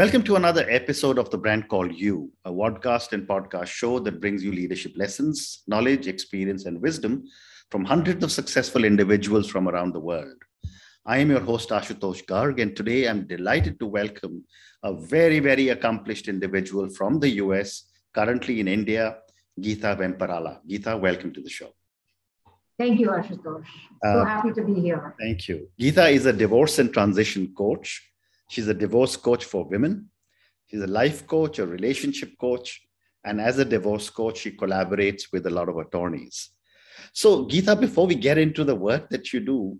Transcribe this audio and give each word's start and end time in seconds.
Welcome 0.00 0.22
to 0.22 0.36
another 0.36 0.64
episode 0.70 1.18
of 1.18 1.28
the 1.28 1.36
brand 1.36 1.68
called 1.68 1.94
You, 1.94 2.32
a 2.46 2.50
podcast 2.50 3.12
and 3.12 3.28
podcast 3.28 3.66
show 3.66 3.98
that 3.98 4.18
brings 4.18 4.42
you 4.42 4.50
leadership 4.50 4.92
lessons, 4.96 5.62
knowledge, 5.66 6.06
experience, 6.06 6.64
and 6.64 6.80
wisdom 6.80 7.24
from 7.70 7.84
hundreds 7.84 8.24
of 8.24 8.32
successful 8.32 8.84
individuals 8.84 9.50
from 9.50 9.68
around 9.68 9.92
the 9.92 10.00
world. 10.00 10.38
I 11.04 11.18
am 11.18 11.28
your 11.28 11.40
host, 11.40 11.68
Ashutosh 11.68 12.24
Garg, 12.24 12.62
and 12.62 12.74
today 12.74 13.08
I'm 13.08 13.26
delighted 13.26 13.78
to 13.80 13.86
welcome 13.86 14.42
a 14.82 14.94
very, 14.94 15.38
very 15.38 15.68
accomplished 15.68 16.28
individual 16.28 16.88
from 16.88 17.20
the 17.20 17.28
US, 17.44 17.84
currently 18.14 18.60
in 18.60 18.68
India, 18.68 19.18
Gita 19.60 19.98
Vemparala. 20.00 20.60
Gita, 20.66 20.96
welcome 20.96 21.30
to 21.34 21.42
the 21.42 21.50
show. 21.50 21.74
Thank 22.78 23.00
you, 23.00 23.08
Ashutosh. 23.08 23.66
So 24.02 24.08
uh, 24.08 24.24
happy 24.24 24.52
to 24.52 24.62
be 24.62 24.80
here. 24.80 25.14
Thank 25.20 25.46
you. 25.48 25.68
Geetha 25.78 26.08
is 26.08 26.24
a 26.24 26.32
divorce 26.32 26.78
and 26.78 26.90
transition 26.90 27.52
coach 27.54 28.09
She's 28.50 28.66
a 28.66 28.74
divorce 28.74 29.16
coach 29.16 29.44
for 29.44 29.64
women. 29.64 30.10
She's 30.66 30.80
a 30.82 30.86
life 30.88 31.24
coach, 31.28 31.60
a 31.60 31.66
relationship 31.66 32.32
coach. 32.40 32.80
And 33.22 33.40
as 33.40 33.58
a 33.58 33.64
divorce 33.64 34.10
coach, 34.10 34.38
she 34.38 34.50
collaborates 34.50 35.32
with 35.32 35.46
a 35.46 35.50
lot 35.50 35.68
of 35.68 35.76
attorneys. 35.76 36.50
So, 37.12 37.46
Gita, 37.46 37.76
before 37.76 38.08
we 38.08 38.16
get 38.16 38.38
into 38.38 38.64
the 38.64 38.74
work 38.74 39.08
that 39.10 39.32
you 39.32 39.38
do, 39.38 39.78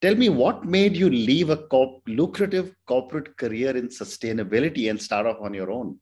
tell 0.00 0.14
me 0.14 0.28
what 0.28 0.64
made 0.64 0.96
you 0.96 1.10
leave 1.10 1.50
a 1.50 1.66
lucrative 2.06 2.72
corporate 2.86 3.36
career 3.36 3.76
in 3.76 3.88
sustainability 3.88 4.90
and 4.90 5.02
start 5.02 5.26
off 5.26 5.38
on 5.40 5.52
your 5.52 5.72
own? 5.72 5.98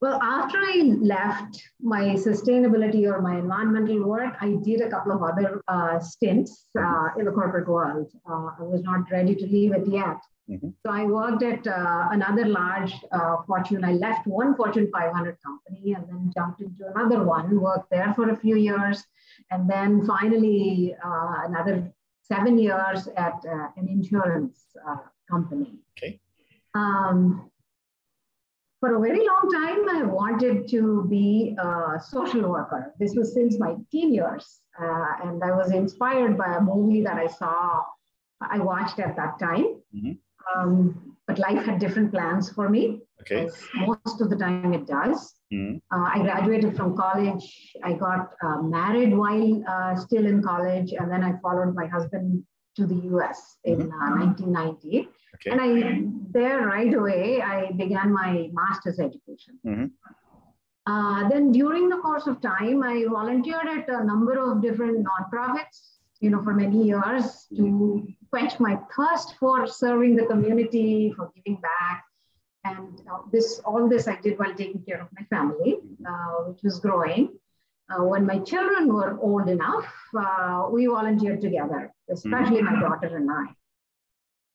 Well, 0.00 0.18
after 0.22 0.56
I 0.58 0.96
left 0.98 1.62
my 1.78 2.14
sustainability 2.14 3.04
or 3.04 3.20
my 3.20 3.38
environmental 3.38 4.02
work, 4.08 4.34
I 4.40 4.56
did 4.62 4.80
a 4.80 4.88
couple 4.88 5.12
of 5.12 5.22
other 5.22 5.62
uh, 5.68 6.00
stints 6.00 6.68
uh, 6.78 7.08
in 7.18 7.26
the 7.26 7.30
corporate 7.30 7.68
world. 7.68 8.10
Uh, 8.26 8.48
I 8.58 8.62
was 8.62 8.82
not 8.82 9.10
ready 9.10 9.34
to 9.34 9.46
leave 9.46 9.74
it 9.74 9.86
yet. 9.86 10.16
Mm-hmm. 10.48 10.70
So 10.84 10.90
I 10.90 11.04
worked 11.04 11.42
at 11.42 11.66
uh, 11.66 12.08
another 12.12 12.46
large 12.46 12.94
uh, 13.12 13.42
Fortune. 13.46 13.84
I 13.84 13.92
left 13.92 14.26
one 14.26 14.56
Fortune 14.56 14.88
500 14.90 15.36
company 15.44 15.92
and 15.92 16.08
then 16.08 16.32
jumped 16.34 16.62
into 16.62 16.90
another 16.94 17.22
one, 17.22 17.60
worked 17.60 17.90
there 17.90 18.14
for 18.14 18.30
a 18.30 18.36
few 18.36 18.56
years, 18.56 19.04
and 19.50 19.68
then 19.68 20.06
finally 20.06 20.96
uh, 21.04 21.42
another 21.44 21.92
seven 22.22 22.56
years 22.56 23.06
at 23.18 23.38
an 23.44 23.86
insurance 23.86 24.64
company. 25.28 25.78
Okay. 25.98 26.20
Um, 26.74 27.50
for 28.80 28.96
a 28.96 29.00
very 29.00 29.26
long 29.26 29.48
time, 29.52 29.88
I 29.90 30.02
wanted 30.04 30.66
to 30.68 31.06
be 31.08 31.54
a 31.58 32.00
social 32.02 32.48
worker. 32.48 32.94
This 32.98 33.14
was 33.14 33.34
since 33.34 33.58
my 33.58 33.76
teen 33.92 34.12
years. 34.12 34.60
Uh, 34.80 35.12
and 35.24 35.44
I 35.44 35.52
was 35.52 35.70
inspired 35.70 36.38
by 36.38 36.56
a 36.56 36.60
movie 36.60 37.02
that 37.02 37.18
I 37.18 37.26
saw, 37.26 37.82
I 38.40 38.58
watched 38.58 38.98
at 38.98 39.16
that 39.16 39.38
time. 39.38 39.66
Mm-hmm. 39.94 40.12
Um, 40.56 41.16
but 41.26 41.38
life 41.38 41.64
had 41.64 41.78
different 41.78 42.10
plans 42.10 42.50
for 42.50 42.70
me. 42.70 43.02
Okay. 43.20 43.50
Most 43.86 44.22
of 44.22 44.30
the 44.30 44.36
time 44.36 44.72
it 44.72 44.86
does. 44.86 45.34
Mm-hmm. 45.52 45.76
Uh, 45.92 46.08
I 46.14 46.22
graduated 46.22 46.74
from 46.74 46.96
college. 46.96 47.44
I 47.84 47.92
got 47.92 48.32
uh, 48.42 48.62
married 48.62 49.14
while 49.14 49.62
uh, 49.68 49.94
still 49.96 50.24
in 50.24 50.42
college. 50.42 50.92
And 50.92 51.12
then 51.12 51.22
I 51.22 51.34
followed 51.42 51.74
my 51.74 51.86
husband 51.86 52.44
to 52.76 52.86
the 52.86 53.00
US 53.14 53.56
in 53.64 53.78
mm-hmm. 53.78 54.20
1990. 54.20 55.08
Okay. 55.34 55.50
And 55.50 55.60
I 55.60 56.02
there 56.30 56.66
right 56.66 56.92
away 56.92 57.40
I 57.42 57.72
began 57.72 58.12
my 58.12 58.50
master's 58.52 58.98
education. 58.98 59.58
Mm-hmm. 59.66 59.86
Uh, 60.86 61.28
then 61.28 61.52
during 61.52 61.88
the 61.88 61.98
course 61.98 62.26
of 62.26 62.40
time, 62.40 62.82
I 62.82 63.04
volunteered 63.08 63.66
at 63.66 63.88
a 63.88 64.04
number 64.04 64.38
of 64.38 64.62
different 64.62 65.06
nonprofits, 65.06 65.98
you 66.20 66.30
know, 66.30 66.42
for 66.42 66.54
many 66.54 66.84
years 66.84 67.46
to 67.56 68.08
quench 68.30 68.58
my 68.58 68.78
thirst 68.96 69.36
for 69.38 69.66
serving 69.66 70.16
the 70.16 70.26
community, 70.26 71.12
for 71.16 71.30
giving 71.36 71.60
back. 71.60 72.04
And 72.64 73.00
uh, 73.10 73.20
this, 73.32 73.60
all 73.64 73.88
this 73.88 74.08
I 74.08 74.16
did 74.20 74.38
while 74.38 74.54
taking 74.54 74.82
care 74.82 75.00
of 75.00 75.08
my 75.12 75.24
family, 75.34 75.78
uh, 76.06 76.48
which 76.48 76.62
was 76.62 76.80
growing. 76.80 77.38
Uh, 77.90 78.04
when 78.04 78.24
my 78.24 78.38
children 78.38 78.92
were 78.92 79.18
old 79.20 79.48
enough, 79.48 79.86
uh, 80.16 80.68
we 80.70 80.86
volunteered 80.86 81.40
together, 81.40 81.92
especially 82.10 82.62
mm-hmm. 82.62 82.74
my 82.74 82.80
daughter 82.80 83.16
and 83.16 83.28
I. 83.30 83.44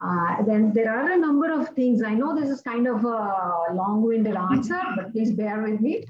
Uh, 0.02 0.44
then 0.44 0.74
there 0.74 0.92
are 0.92 1.12
a 1.12 1.18
number 1.18 1.52
of 1.52 1.70
things. 1.70 2.04
I 2.04 2.14
know 2.14 2.40
this 2.40 2.50
is 2.50 2.62
kind 2.62 2.88
of 2.88 3.04
a 3.04 3.74
long-winded 3.74 4.36
answer, 4.36 4.80
but 4.96 5.12
please 5.12 5.32
bear 5.32 5.62
with 5.64 5.82
me. 5.82 6.06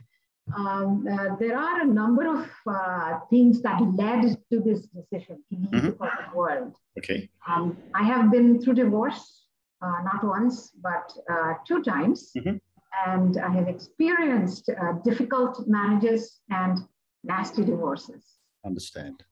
Um, 0.55 1.07
uh, 1.11 1.35
there 1.39 1.57
are 1.57 1.81
a 1.81 1.85
number 1.85 2.27
of 2.27 2.47
uh, 2.67 3.19
things 3.31 3.61
that 3.63 3.81
led 3.95 4.37
to 4.51 4.59
this 4.59 4.87
decision 4.87 5.43
to 5.49 5.57
leave 5.57 5.69
mm-hmm. 5.69 5.85
the 5.87 5.91
corporate 5.93 6.35
world. 6.35 6.75
Okay. 6.99 7.29
Um, 7.47 7.77
I 7.95 8.03
have 8.03 8.31
been 8.31 8.61
through 8.61 8.75
divorce, 8.75 9.47
uh, 9.81 10.01
not 10.03 10.23
once, 10.23 10.71
but 10.83 11.11
uh, 11.31 11.53
two 11.67 11.81
times. 11.81 12.31
Mm-hmm. 12.37 12.57
And 13.07 13.37
I 13.37 13.49
have 13.49 13.67
experienced 13.67 14.69
uh, 14.69 14.93
difficult 15.03 15.67
marriages 15.67 16.39
and 16.49 16.79
nasty 17.25 17.63
divorces. 17.63 18.23
Understand. 18.65 19.23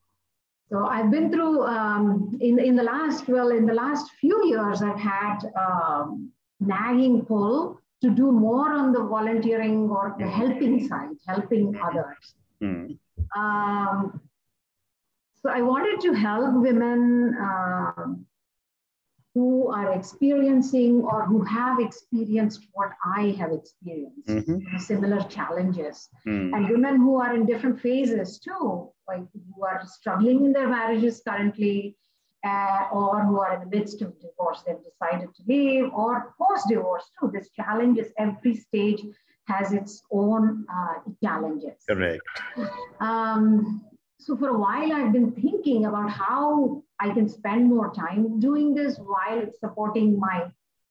So 0.70 0.86
I've 0.86 1.12
been 1.12 1.32
through 1.32 1.64
um, 1.64 2.38
in 2.42 2.60
in 2.60 2.76
the 2.76 2.84
last 2.84 3.28
well 3.28 3.50
in 3.52 3.66
the 3.66 3.74
last 3.74 4.12
few 4.20 4.38
years 4.48 4.82
I've 4.82 5.00
had 5.00 5.40
um, 5.66 6.32
nagging 6.60 7.26
pull 7.26 7.80
to 8.02 8.10
do 8.10 8.32
more 8.32 8.74
on 8.74 8.92
the 8.92 9.04
volunteering 9.04 9.90
or 9.90 10.16
the 10.20 10.28
helping 10.28 10.88
side, 10.88 11.16
helping 11.28 11.76
others. 11.82 12.36
Mm. 12.62 12.98
Um, 13.36 14.22
so 15.42 15.50
I 15.50 15.62
wanted 15.62 16.02
to 16.02 16.14
help 16.14 16.54
women 16.56 17.36
uh, 17.36 18.06
who 19.34 19.68
are 19.72 19.94
experiencing 19.94 21.02
or 21.02 21.26
who 21.26 21.44
have 21.44 21.80
experienced 21.80 22.68
what 22.74 22.92
I 23.04 23.36
have 23.40 23.52
experienced, 23.52 24.28
mm-hmm. 24.28 24.78
similar 24.78 25.24
challenges, 25.24 26.10
mm. 26.28 26.54
and 26.54 26.70
women 26.70 26.98
who 26.98 27.20
are 27.20 27.34
in 27.34 27.46
different 27.46 27.80
phases 27.82 28.40
too, 28.40 28.92
like 29.08 29.24
who 29.34 29.66
are 29.66 29.82
struggling 29.86 30.46
in 30.46 30.54
their 30.54 30.70
marriages 30.70 31.22
currently, 31.28 31.98
uh, 32.46 32.88
or 32.92 33.24
who 33.24 33.40
are 33.40 33.56
in 33.56 33.62
the 33.70 33.78
midst 33.78 34.02
of 34.02 34.14
divorce, 34.20 34.62
they've 34.68 34.78
decided 34.84 35.34
to 35.34 35.44
leave, 35.48 35.92
or 35.94 36.36
post 36.40 36.68
divorce 36.68 37.10
too. 37.20 37.32
This 37.34 37.50
challenges, 37.52 38.12
every 38.18 38.56
stage 38.56 39.02
has 39.48 39.74
its 39.74 40.04
own 40.12 40.66
uh, 40.72 41.00
challenges. 41.24 41.84
Correct. 41.90 42.22
Um, 43.00 43.82
so 44.26 44.38
for 44.38 44.50
a 44.50 44.58
while, 44.58 44.94
I've 44.94 45.12
been 45.12 45.32
thinking 45.32 45.86
about 45.86 46.10
how 46.10 46.84
I 47.00 47.10
can 47.10 47.28
spend 47.28 47.70
more 47.70 47.94
time 47.94 48.40
doing 48.40 48.74
this 48.74 48.98
while 48.98 49.40
it's 49.40 49.60
supporting 49.60 50.20
my 50.20 50.46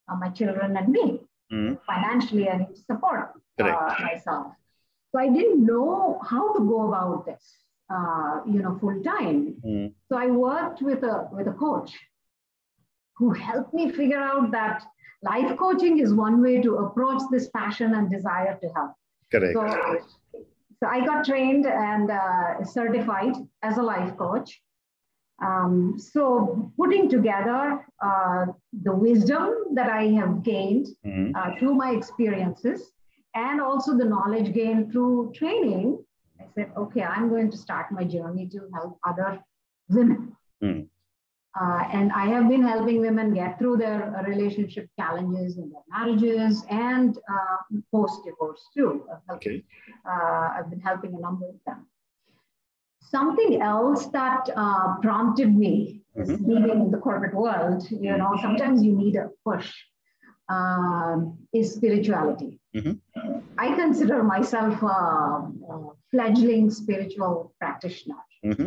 uh, 0.09 0.17
my 0.17 0.29
children 0.29 0.77
and 0.77 0.89
me. 0.89 1.21
Mm. 1.53 1.79
Financially, 1.87 2.49
I 2.49 2.59
need 2.59 2.75
to 2.75 2.83
support 2.83 3.33
uh, 3.61 3.95
myself. 4.01 4.53
So 5.11 5.19
I 5.19 5.29
didn't 5.29 5.65
know 5.65 6.21
how 6.29 6.53
to 6.55 6.61
go 6.61 6.89
about 6.89 7.27
this, 7.27 7.43
uh, 7.91 8.41
you 8.47 8.63
know, 8.63 8.79
full 8.81 9.03
time. 9.03 9.57
Mm. 9.65 9.93
So 10.09 10.17
I 10.17 10.27
worked 10.27 10.83
with 10.83 11.03
a 11.03 11.29
with 11.33 11.47
a 11.47 11.53
coach 11.53 11.93
who 13.17 13.33
helped 13.33 13.73
me 13.73 13.91
figure 13.91 14.23
out 14.23 14.51
that 14.53 14.83
life 15.23 15.57
coaching 15.57 15.99
is 15.99 16.13
one 16.13 16.43
way 16.43 16.61
to 16.61 16.77
approach 16.79 17.23
this 17.31 17.49
passion 17.49 17.95
and 17.95 18.11
desire 18.11 18.59
to 18.61 18.69
help. 18.75 18.93
Correct. 19.31 19.55
So 19.55 19.63
so 20.83 20.89
I 20.89 21.07
got 21.07 21.25
trained 21.25 21.65
and 21.65 22.11
uh, 22.11 22.65
certified 22.65 23.35
as 23.63 23.79
a 23.79 23.83
life 23.83 24.17
coach. 24.17 24.61
Um, 25.41 25.95
so 25.97 26.73
putting 26.77 27.09
together 27.09 27.87
uh, 28.05 28.47
the 28.83 28.93
wisdom 28.93 29.55
that 29.75 29.89
I 29.89 30.07
have 30.19 30.43
gained 30.43 30.89
mm-hmm. 31.07 31.37
uh, 31.37 31.57
through 31.57 31.75
my 31.75 31.93
experiences 31.93 32.91
and 33.37 33.61
also 33.61 33.97
the 33.97 34.05
knowledge 34.05 34.53
gained 34.53 34.91
through 34.91 35.33
training, 35.37 36.05
I 36.41 36.47
said, 36.53 36.73
okay, 36.77 37.03
I'm 37.03 37.29
going 37.29 37.51
to 37.53 37.57
start 37.57 37.93
my 37.93 38.03
journey 38.03 38.49
to 38.49 38.69
help 38.75 38.99
other 39.07 39.41
women. 39.89 40.37
Mm. 40.63 40.89
Uh, 41.61 41.85
and 41.93 42.11
I 42.13 42.27
have 42.27 42.49
been 42.49 42.63
helping 42.63 43.01
women 43.01 43.35
get 43.35 43.59
through 43.59 43.77
their 43.77 44.25
relationship 44.27 44.89
challenges 44.99 45.59
in 45.59 45.71
their 45.71 45.83
marriages 45.91 46.65
and 46.71 47.19
uh, 47.19 47.79
post 47.91 48.25
divorce 48.25 48.63
too. 48.75 49.05
Okay. 49.31 49.63
Uh, 50.09 50.49
I've 50.57 50.71
been 50.71 50.81
helping 50.81 51.15
a 51.15 51.21
number 51.21 51.47
of 51.49 51.57
them. 51.67 51.87
Something 53.03 53.61
else 53.61 54.07
that 54.07 54.49
uh, 54.57 54.97
prompted 55.03 55.55
me 55.55 56.03
mm-hmm. 56.17 56.51
leaving 56.51 56.91
the 56.91 56.99
corporate 56.99 57.35
world, 57.35 57.87
you 57.91 58.17
know, 58.17 58.35
sometimes 58.41 58.83
you 58.83 58.97
need 58.97 59.17
a 59.17 59.29
push, 59.45 59.71
um, 60.49 61.39
is 61.53 61.75
spirituality. 61.75 62.61
Mm-hmm. 62.75 63.39
I 63.59 63.75
consider 63.75 64.23
myself 64.23 64.83
a, 64.83 64.87
a 64.87 65.91
fledgling 66.11 66.71
spiritual 66.71 67.55
practitioner. 67.59 68.17
Mm-hmm. 68.45 68.67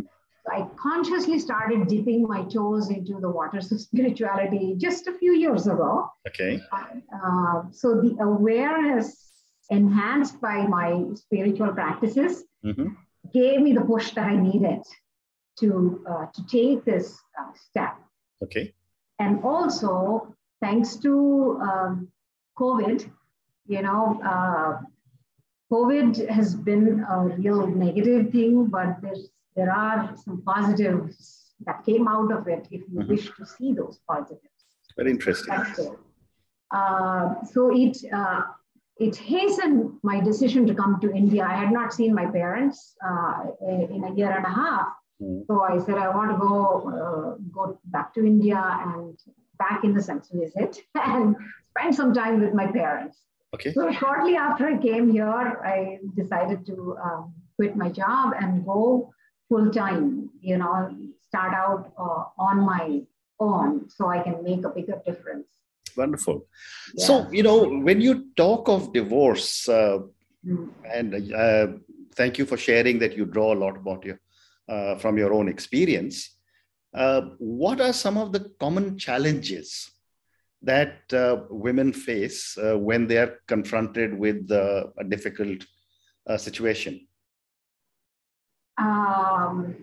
I 0.51 0.67
consciously 0.77 1.39
started 1.39 1.87
dipping 1.87 2.23
my 2.23 2.43
toes 2.43 2.89
into 2.89 3.19
the 3.19 3.29
waters 3.29 3.71
of 3.71 3.81
spirituality 3.81 4.75
just 4.77 5.07
a 5.07 5.13
few 5.13 5.33
years 5.33 5.67
ago. 5.67 6.09
Okay. 6.27 6.61
Uh, 6.71 7.63
so 7.71 8.01
the 8.01 8.15
awareness 8.21 9.31
enhanced 9.69 10.39
by 10.41 10.67
my 10.67 11.03
spiritual 11.15 11.73
practices 11.73 12.43
mm-hmm. 12.63 12.89
gave 13.33 13.61
me 13.61 13.73
the 13.73 13.81
push 13.81 14.11
that 14.11 14.27
I 14.27 14.35
needed 14.35 14.81
to 15.59 16.03
uh, 16.07 16.25
to 16.33 16.45
take 16.47 16.85
this 16.85 17.17
uh, 17.39 17.51
step. 17.69 17.97
Okay. 18.43 18.73
And 19.19 19.43
also, 19.43 20.35
thanks 20.61 20.97
to 20.97 21.57
um, 21.61 22.09
COVID, 22.57 23.09
you 23.67 23.81
know, 23.81 24.21
uh, 24.23 24.81
COVID 25.71 26.29
has 26.29 26.55
been 26.55 27.05
a 27.09 27.19
real 27.37 27.65
negative 27.67 28.31
thing, 28.31 28.67
but 28.67 29.01
there's, 29.01 29.29
there 29.55 29.71
are 29.71 30.15
some 30.23 30.41
positives 30.45 31.53
that 31.65 31.85
came 31.85 32.07
out 32.07 32.31
of 32.31 32.47
it 32.47 32.67
if 32.71 32.81
you 32.91 32.99
mm-hmm. 32.99 33.09
wish 33.09 33.31
to 33.37 33.45
see 33.45 33.73
those 33.73 33.99
positives. 34.07 34.41
Very 34.97 35.11
interesting. 35.11 35.53
Uh, 36.71 37.35
so 37.53 37.71
it, 37.73 37.97
uh, 38.13 38.41
it 38.97 39.15
hastened 39.15 39.91
my 40.03 40.19
decision 40.19 40.65
to 40.67 40.73
come 40.73 40.99
to 41.01 41.11
India. 41.13 41.43
I 41.43 41.55
had 41.55 41.71
not 41.71 41.93
seen 41.93 42.13
my 42.13 42.25
parents 42.25 42.95
uh, 43.05 43.45
in 43.61 44.03
a 44.03 44.13
year 44.15 44.31
and 44.31 44.45
a 44.45 44.49
half. 44.49 44.87
Mm. 45.21 45.45
So 45.47 45.61
I 45.61 45.77
said, 45.79 45.95
I 45.95 46.09
want 46.09 46.31
to 46.31 46.37
go, 46.37 46.57
uh, 46.89 47.43
go 47.53 47.79
back 47.85 48.13
to 48.15 48.25
India 48.25 48.61
and 48.85 49.17
back 49.57 49.83
in 49.83 49.93
the 49.93 50.01
sense 50.01 50.29
visit 50.33 50.81
and 50.95 51.35
spend 51.69 51.95
some 51.95 52.13
time 52.13 52.41
with 52.41 52.53
my 52.53 52.67
parents. 52.67 53.19
Okay. 53.53 53.71
So 53.71 53.91
shortly 53.91 54.35
after 54.35 54.67
I 54.67 54.77
came 54.77 55.11
here, 55.11 55.61
I 55.63 55.99
decided 56.15 56.65
to 56.67 56.97
um, 57.01 57.33
quit 57.55 57.77
my 57.77 57.89
job 57.89 58.33
and 58.39 58.65
go 58.65 59.13
full 59.49 59.71
time. 59.71 60.29
You 60.41 60.57
know, 60.57 60.95
start 61.27 61.53
out 61.53 61.93
uh, 61.97 62.23
on 62.37 62.59
my 62.61 63.01
own 63.39 63.89
so 63.89 64.09
I 64.09 64.19
can 64.19 64.43
make 64.43 64.63
a 64.65 64.69
bigger 64.69 65.01
difference. 65.05 65.47
Wonderful. 65.97 66.47
Yeah. 66.93 67.05
So 67.05 67.31
you 67.31 67.43
know, 67.43 67.67
when 67.67 68.01
you 68.01 68.27
talk 68.35 68.69
of 68.69 68.93
divorce, 68.93 69.67
uh, 69.69 69.99
mm. 70.45 70.69
and 70.91 71.33
uh, 71.33 71.67
thank 72.15 72.37
you 72.37 72.45
for 72.45 72.57
sharing 72.57 72.99
that 72.99 73.17
you 73.17 73.25
draw 73.25 73.53
a 73.53 73.59
lot 73.63 73.77
about 73.77 74.03
your 74.03 74.19
uh, 74.67 74.97
from 74.97 75.17
your 75.17 75.33
own 75.33 75.47
experience. 75.47 76.37
Uh, 76.93 77.21
what 77.39 77.81
are 77.81 77.93
some 77.93 78.17
of 78.17 78.31
the 78.31 78.51
common 78.59 78.97
challenges 78.97 79.91
that 80.61 81.01
uh, 81.13 81.41
women 81.49 81.91
face 81.91 82.57
uh, 82.57 82.77
when 82.77 83.05
they 83.05 83.17
are 83.17 83.39
confronted 83.47 84.17
with 84.17 84.49
uh, 84.51 84.85
a 84.97 85.03
difficult 85.03 85.65
uh, 86.27 86.37
situation? 86.37 87.05
Um, 88.77 89.75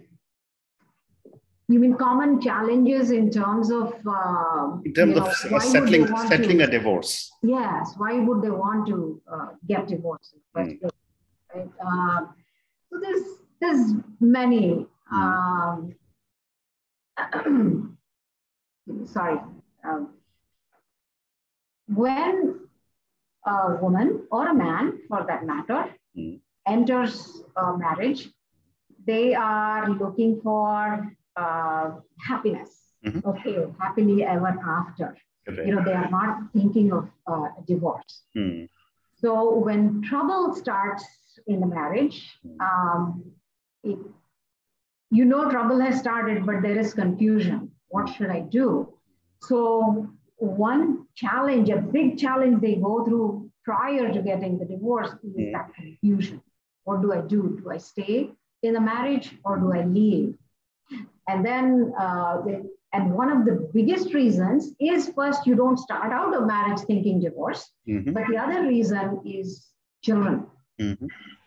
you 1.68 1.78
mean 1.78 1.94
common 1.94 2.40
challenges 2.40 3.10
in 3.10 3.30
terms 3.30 3.70
of 3.70 3.94
uh, 4.06 4.76
in 4.84 4.92
terms 4.92 5.16
of 5.16 5.50
know, 5.50 5.58
settling 5.58 6.06
settling 6.28 6.58
to, 6.58 6.64
a 6.64 6.70
divorce? 6.70 7.32
Yes. 7.42 7.94
Why 7.96 8.18
would 8.18 8.42
they 8.42 8.50
want 8.50 8.86
to 8.88 9.22
uh, 9.32 9.48
get 9.66 9.88
divorced? 9.88 10.34
Mm. 10.56 10.80
Right? 11.54 11.70
so 12.90 13.00
there's 13.00 13.24
there's 13.60 13.94
many. 14.20 14.86
Mm. 15.12 15.94
Um, 17.16 17.96
sorry. 19.06 19.40
Um, 19.84 20.14
when 21.88 22.60
a 23.46 23.76
woman 23.76 24.26
or 24.30 24.48
a 24.48 24.54
man, 24.54 25.00
for 25.08 25.24
that 25.26 25.44
matter, 25.46 25.94
mm. 26.16 26.40
enters 26.66 27.42
a 27.56 27.76
marriage, 27.76 28.28
they 29.06 29.34
are 29.34 29.90
looking 29.90 30.40
for 30.42 31.12
uh, 31.36 31.90
happiness. 32.18 32.70
Mm-hmm. 33.04 33.28
Okay, 33.28 33.56
happily 33.80 34.24
ever 34.24 34.54
after. 34.66 35.16
Okay. 35.48 35.66
You 35.66 35.74
know, 35.74 35.84
they 35.84 35.92
are 35.92 36.08
not 36.10 36.52
thinking 36.52 36.92
of 36.92 37.08
uh, 37.26 37.48
divorce. 37.66 38.22
Mm. 38.36 38.68
So 39.16 39.54
when 39.58 40.02
trouble 40.02 40.54
starts 40.54 41.04
in 41.46 41.60
the 41.60 41.66
marriage, 41.66 42.30
hmm. 42.42 42.60
um, 42.60 43.24
it, 43.82 43.98
you 45.10 45.24
know 45.24 45.50
trouble 45.50 45.80
has 45.80 45.98
started, 45.98 46.44
but 46.46 46.62
there 46.62 46.78
is 46.78 46.94
confusion. 46.94 47.70
What 47.88 48.08
should 48.08 48.30
I 48.30 48.40
do? 48.40 48.94
So 49.40 50.08
one 50.36 51.06
challenge, 51.14 51.70
a 51.70 51.76
big 51.76 52.18
challenge 52.18 52.60
they 52.60 52.76
go 52.76 53.04
through 53.04 53.50
prior 53.64 54.12
to 54.12 54.22
getting 54.22 54.58
the 54.58 54.64
divorce 54.64 55.10
is 55.22 55.36
mm. 55.36 55.52
that 55.52 55.72
confusion. 55.74 56.42
What 56.84 57.02
do 57.02 57.12
I 57.12 57.20
do? 57.20 57.60
Do 57.62 57.70
I 57.70 57.78
stay 57.78 58.32
in 58.62 58.74
the 58.74 58.80
marriage 58.80 59.32
or 59.44 59.58
do 59.58 59.72
I 59.72 59.84
leave? 59.84 60.34
And 61.28 61.44
then, 61.44 61.92
uh, 61.98 62.42
and 62.92 63.14
one 63.14 63.30
of 63.30 63.44
the 63.44 63.70
biggest 63.72 64.12
reasons 64.12 64.72
is 64.80 65.10
first, 65.14 65.46
you 65.46 65.54
don't 65.54 65.78
start 65.78 66.12
out 66.12 66.34
a 66.34 66.44
marriage 66.44 66.80
thinking 66.80 67.20
divorce, 67.20 67.70
mm-hmm. 67.88 68.12
but 68.12 68.24
the 68.28 68.36
other 68.36 68.66
reason 68.66 69.20
is 69.24 69.68
children. 70.02 70.46
Mm-hmm. 70.80 71.06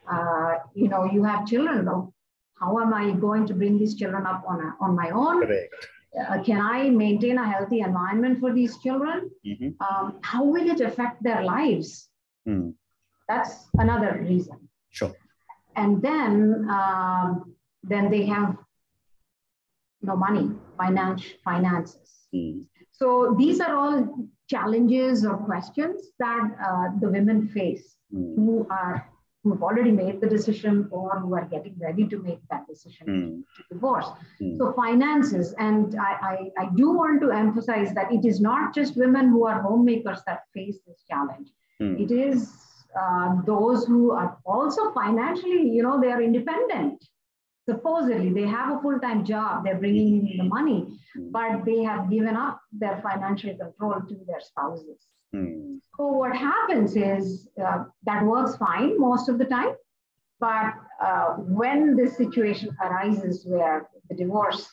Uh, 0.09 0.53
you 0.73 0.88
know, 0.88 1.06
you 1.06 1.23
have 1.23 1.45
children. 1.45 1.88
How 2.59 2.79
am 2.79 2.94
I 2.94 3.12
going 3.12 3.45
to 3.47 3.53
bring 3.53 3.77
these 3.77 3.95
children 3.95 4.25
up 4.25 4.44
on, 4.47 4.62
a, 4.62 4.75
on 4.83 4.95
my 4.95 5.09
own? 5.09 5.45
Correct 5.45 5.75
uh, 6.19 6.41
can 6.44 6.62
I 6.62 6.89
maintain 6.89 7.38
a 7.38 7.50
healthy 7.50 7.81
environment 7.81 8.39
for 8.39 8.53
these 8.53 8.77
children? 8.79 9.29
Mm-hmm. 9.45 9.69
Um, 9.83 10.19
how 10.21 10.44
will 10.44 10.69
it 10.69 10.81
affect 10.81 11.23
their 11.23 11.44
lives? 11.44 12.09
Mm. 12.47 12.73
That's 13.27 13.65
another 13.77 14.19
reason. 14.21 14.69
Sure. 14.89 15.13
And 15.75 16.01
then, 16.01 16.68
um, 16.69 17.56
then 17.83 18.10
they 18.10 18.25
have 18.25 18.57
no 20.01 20.16
money, 20.16 20.51
finance, 20.77 21.24
finances. 21.44 22.27
Mm. 22.33 22.66
So 22.92 23.36
these 23.38 23.60
are 23.60 23.75
all 23.75 24.30
challenges 24.48 25.25
or 25.25 25.38
questions 25.38 26.01
that 26.19 26.44
uh, 26.63 27.00
the 27.01 27.10
women 27.10 27.48
face 27.50 27.98
mm. 28.13 28.36
who 28.36 28.68
are 28.69 29.10
who 29.45 29.51
have 29.51 29.62
already 29.62 29.92
made 29.92 30.19
the 30.19 30.27
decision 30.27 30.88
or 30.89 31.19
who 31.19 31.36
are 31.36 31.45
getting 31.45 31.75
ready 31.80 32.07
to 32.07 32.18
make 32.24 32.39
that 32.50 32.66
decision 32.68 33.06
mm. 33.07 33.57
to 33.57 33.63
divorce. 33.72 34.07
Mm. 34.42 34.57
So 34.57 34.74
finances, 34.74 35.54
and 35.60 35.95
I, 36.00 36.51
I, 36.57 36.63
I, 36.63 36.69
do 36.75 36.92
want 36.92 37.22
to 37.22 37.30
emphasize 37.30 37.94
that 37.94 38.12
it 38.12 38.25
is 38.25 38.42
not 38.42 38.74
just 38.74 38.98
women 38.98 39.30
who 39.30 39.45
are 39.45 39.62
homemakers 39.62 40.22
that 40.25 40.45
face 40.51 40.80
this 40.88 41.04
challenge. 41.07 41.50
Mm. 41.80 42.01
It 42.01 42.12
is 42.12 42.54
uh, 43.00 43.42
those 43.45 43.86
who 43.86 44.12
are 44.12 44.38
also 44.45 44.92
financially, 44.94 45.69
you 45.69 45.83
know, 45.83 46.00
they 46.00 46.12
are 46.12 46.21
independent. 46.21 47.03
Supposedly, 47.68 48.31
they 48.31 48.47
have 48.47 48.77
a 48.77 48.81
full-time 48.81 49.25
job, 49.25 49.63
they're 49.63 49.80
bringing 49.80 50.27
in 50.27 50.38
the 50.38 50.44
money, 50.44 50.86
hmm. 51.15 51.31
but 51.31 51.65
they 51.65 51.83
have 51.83 52.09
given 52.09 52.36
up 52.36 52.62
their 52.71 53.01
financial 53.01 53.56
control 53.56 53.95
to 54.07 54.15
their 54.27 54.39
spouses. 54.39 55.00
Hmm. 55.33 55.77
So 55.97 56.07
what 56.07 56.36
happens 56.36 56.95
is 56.95 57.47
uh, 57.63 57.86
that 58.03 58.24
works 58.24 58.56
fine 58.57 59.00
most 59.00 59.30
of 59.30 59.39
the 59.39 59.45
time, 59.45 59.74
but 60.39 60.74
uh, 61.01 61.33
when 61.38 61.95
this 61.95 62.18
situation 62.18 62.75
arises 62.81 63.45
where 63.48 63.89
the 64.10 64.15
divorce, 64.15 64.70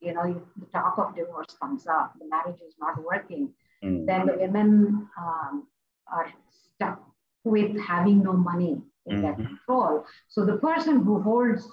you 0.00 0.14
know, 0.14 0.42
the 0.58 0.66
talk 0.66 0.94
of 0.96 1.14
divorce 1.14 1.54
comes 1.60 1.86
up, 1.86 2.14
the 2.18 2.26
marriage 2.28 2.60
is 2.66 2.74
not 2.80 3.02
working, 3.04 3.52
mm. 3.84 4.06
then 4.06 4.26
the 4.26 4.36
women 4.38 5.08
um, 5.18 5.66
are 6.10 6.32
stuck 6.74 7.09
with 7.44 7.78
having 7.80 8.22
no 8.22 8.32
money 8.32 8.82
in 9.06 9.16
mm-hmm. 9.16 9.22
their 9.22 9.34
control. 9.34 10.04
So 10.28 10.44
the 10.44 10.58
person 10.58 11.02
who 11.02 11.22
holds 11.22 11.68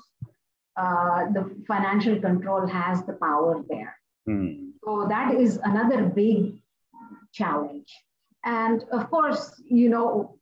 uh, 0.77 1.31
the 1.31 1.55
financial 1.67 2.19
control 2.19 2.67
has 2.67 3.03
the 3.05 3.13
power 3.13 3.63
there. 3.67 3.95
Mm. 4.29 4.73
So 4.83 5.07
that 5.09 5.33
is 5.33 5.59
another 5.63 6.03
big 6.03 6.53
challenge. 7.33 7.91
And 8.43 8.83
of 8.91 9.09
course, 9.09 9.59
you 9.65 9.89
know, 9.89 10.37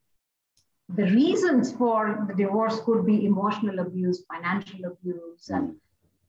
the 0.90 1.06
reasons 1.06 1.72
for 1.72 2.26
the 2.28 2.36
divorce 2.36 2.80
could 2.82 3.06
be 3.06 3.26
emotional 3.26 3.80
abuse, 3.80 4.24
financial 4.32 4.86
abuse, 4.86 5.50
and 5.50 5.76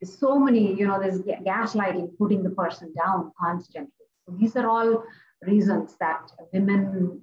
so 0.04 0.38
many, 0.38 0.74
you 0.74 0.86
know, 0.86 0.98
there's 1.00 1.20
gaslighting, 1.20 2.16
putting 2.16 2.42
the 2.42 2.50
person 2.50 2.94
down 2.94 3.32
constantly. 3.38 4.06
So 4.24 4.34
these 4.38 4.56
are 4.56 4.68
all 4.68 5.04
reasons 5.42 5.96
that 6.00 6.30
women, 6.52 7.22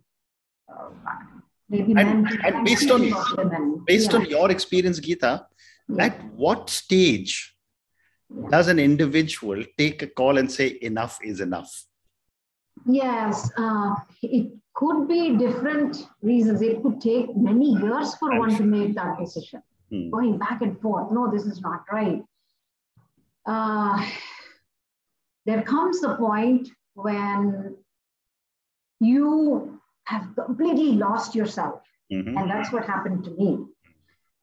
uh, 0.72 0.90
maybe 1.74 1.94
and, 1.98 2.28
and 2.46 2.66
based 2.66 2.90
on 2.92 3.02
based 3.86 4.12
yeah. 4.12 4.18
on 4.18 4.26
your 4.26 4.52
experience, 4.52 5.00
Gita, 5.00 5.46
yeah. 5.90 6.06
at 6.06 6.24
what 6.44 6.70
stage 6.70 7.56
does 8.50 8.68
an 8.68 8.80
individual 8.80 9.64
take 9.78 10.02
a 10.02 10.08
call 10.08 10.38
and 10.38 10.52
say 10.52 10.78
enough 10.82 11.20
is 11.24 11.40
enough? 11.40 11.72
Yes, 12.86 13.52
uh, 13.58 13.96
it 14.22 14.52
could 14.74 15.08
be 15.08 15.38
different 15.38 16.08
reasons. 16.22 16.62
It 16.62 16.82
could 16.82 17.00
take 17.02 17.36
many 17.36 17.74
years 17.74 18.16
for 18.16 18.40
one 18.40 18.56
to 18.58 18.64
make 18.64 18.96
that 18.96 19.20
decision, 19.20 19.62
hmm. 19.90 20.10
going 20.10 20.38
back 20.38 20.62
and 20.62 20.80
forth. 20.82 21.12
No, 21.12 21.32
this 21.32 21.46
is 21.46 21.62
not 21.62 21.82
right. 21.92 22.24
Uh, 23.46 24.06
there 25.46 25.64
comes 25.64 26.04
a 26.04 26.16
point 26.16 26.70
when 26.94 27.76
you 29.00 29.73
have 30.06 30.36
completely 30.36 30.94
lost 30.94 31.36
yourself. 31.36 31.82
Mm-hmm. 32.12 32.38
And 32.38 32.50
that's 32.50 32.72
what 32.72 32.86
happened 32.86 33.24
to 33.26 33.32
me. 33.32 33.66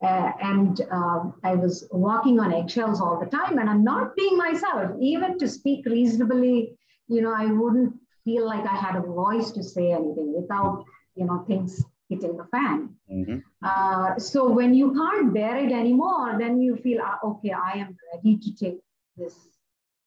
Uh, 0.02 0.32
and 0.42 0.80
um, 0.90 1.34
I 1.44 1.54
was 1.54 1.86
walking 1.90 2.40
on 2.40 2.54
eggshells 2.54 3.00
all 3.00 3.20
the 3.20 3.26
time, 3.26 3.58
and 3.58 3.68
I'm 3.68 3.84
not 3.84 4.16
being 4.16 4.36
myself. 4.36 4.92
Even 5.00 5.38
to 5.38 5.46
speak 5.46 5.84
reasonably, 5.84 6.78
you 7.08 7.20
know, 7.20 7.34
I 7.34 7.46
wouldn't 7.46 7.94
feel 8.24 8.46
like 8.46 8.66
I 8.66 8.74
had 8.74 8.96
a 8.96 9.02
voice 9.02 9.50
to 9.52 9.62
say 9.62 9.92
anything 9.92 10.32
without, 10.34 10.84
you 11.16 11.26
know, 11.26 11.44
things 11.46 11.84
hitting 12.08 12.36
the 12.36 12.44
fan. 12.44 12.94
Mm-hmm. 13.12 13.38
Uh, 13.62 14.18
so 14.18 14.48
when 14.48 14.74
you 14.74 14.94
can't 14.94 15.34
bear 15.34 15.56
it 15.58 15.70
anymore, 15.70 16.36
then 16.38 16.60
you 16.60 16.76
feel, 16.76 17.02
uh, 17.02 17.16
okay, 17.24 17.52
I 17.52 17.72
am 17.78 17.96
ready 18.14 18.38
to 18.38 18.54
take 18.54 18.80
this. 19.18 19.34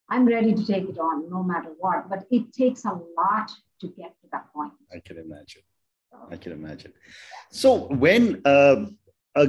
I'm 0.10 0.26
ready 0.26 0.54
to 0.54 0.66
take 0.66 0.90
it 0.90 0.98
on 0.98 1.30
no 1.30 1.44
matter 1.44 1.70
what. 1.78 2.10
But 2.10 2.26
it 2.32 2.52
takes 2.52 2.86
a 2.86 3.00
lot 3.18 3.52
to 3.84 3.88
get 4.02 4.12
to 4.22 4.28
that 4.32 4.46
point. 4.54 4.74
I 4.96 5.00
can 5.00 5.18
imagine. 5.18 5.64
I 6.32 6.38
can 6.38 6.52
imagine. 6.52 6.94
So 7.52 7.88
when 8.04 8.42
uh, 8.46 8.86
a, 9.36 9.48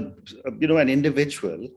you 0.61 0.69
know 0.69 0.79
an 0.79 0.89
individual 0.89 1.69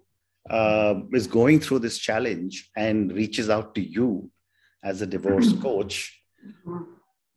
uh, 0.49 0.95
is 1.13 1.27
going 1.27 1.59
through 1.59 1.79
this 1.79 1.97
challenge 1.97 2.69
and 2.75 3.11
reaches 3.11 3.49
out 3.49 3.75
to 3.75 3.81
you 3.81 4.31
as 4.83 5.01
a 5.01 5.07
divorce 5.07 5.51
coach, 5.61 5.95
mm-hmm. 6.45 6.83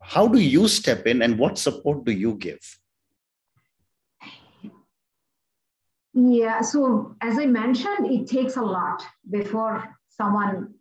how 0.01 0.27
do 0.27 0.39
you 0.39 0.67
step 0.67 1.05
in 1.07 1.21
and 1.21 1.37
what 1.37 1.57
support 1.57 2.05
do 2.05 2.11
you 2.11 2.35
give? 2.35 2.63
Yeah, 6.13 6.61
so 6.61 7.15
as 7.21 7.37
I 7.37 7.45
mentioned, 7.45 8.11
it 8.15 8.27
takes 8.27 8.57
a 8.57 8.61
lot 8.61 9.05
before 9.29 9.97
someone 10.09 10.73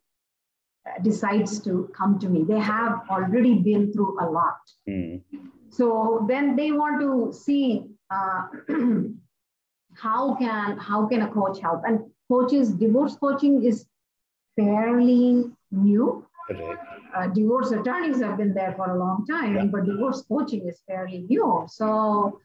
decides 1.02 1.60
to 1.62 1.90
come 1.96 2.18
to 2.18 2.28
me. 2.28 2.44
They 2.44 2.58
have 2.58 3.02
already 3.10 3.54
been 3.54 3.92
through 3.92 4.18
a 4.20 4.26
lot. 4.30 4.60
Mm. 4.88 5.22
So 5.70 6.24
then 6.28 6.56
they 6.56 6.72
want 6.72 7.00
to 7.00 7.32
see 7.36 7.84
uh, 8.10 8.46
how 9.94 10.34
can 10.34 10.78
how 10.78 11.06
can 11.06 11.22
a 11.22 11.28
coach 11.28 11.60
help? 11.60 11.82
And 11.86 12.00
coaches, 12.28 12.72
divorce 12.72 13.16
coaching 13.16 13.64
is 13.64 13.86
fairly 14.56 15.44
new. 15.70 16.26
Uh, 17.14 17.26
divorce 17.28 17.70
attorneys 17.70 18.20
have 18.20 18.36
been 18.36 18.52
there 18.54 18.74
for 18.76 18.90
a 18.90 18.98
long 18.98 19.24
time, 19.26 19.54
yeah. 19.56 19.64
but 19.66 19.84
divorce 19.84 20.22
coaching 20.22 20.66
is 20.68 20.80
fairly 20.86 21.18
new. 21.28 21.64
So 21.68 22.40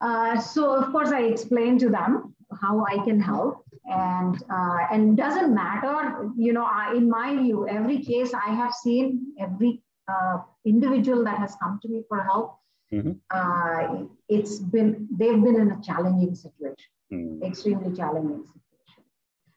uh, 0.00 0.38
so 0.40 0.76
of 0.76 0.92
course 0.92 1.10
I 1.10 1.22
explained 1.22 1.80
to 1.80 1.88
them 1.88 2.34
how 2.60 2.84
I 2.84 2.98
can 3.04 3.20
help, 3.20 3.64
and 3.88 4.42
uh, 4.50 4.86
and 4.92 5.16
doesn't 5.16 5.54
matter. 5.54 6.30
You 6.36 6.52
know, 6.52 6.64
I, 6.64 6.94
in 6.94 7.08
my 7.08 7.34
view, 7.36 7.68
every 7.68 8.00
case 8.00 8.32
I 8.34 8.50
have 8.54 8.72
seen, 8.72 9.32
every 9.40 9.82
uh, 10.08 10.38
individual 10.64 11.24
that 11.24 11.38
has 11.38 11.56
come 11.62 11.78
to 11.82 11.88
me 11.88 12.02
for 12.08 12.22
help, 12.22 12.58
mm-hmm. 12.92 13.12
Uh, 13.30 14.04
it's 14.28 14.58
been 14.58 15.08
they've 15.10 15.42
been 15.42 15.56
in 15.56 15.72
a 15.72 15.80
challenging 15.82 16.34
situation, 16.34 16.90
mm-hmm. 17.12 17.44
extremely 17.44 17.96
challenging 17.96 18.44
situation. 18.44 19.02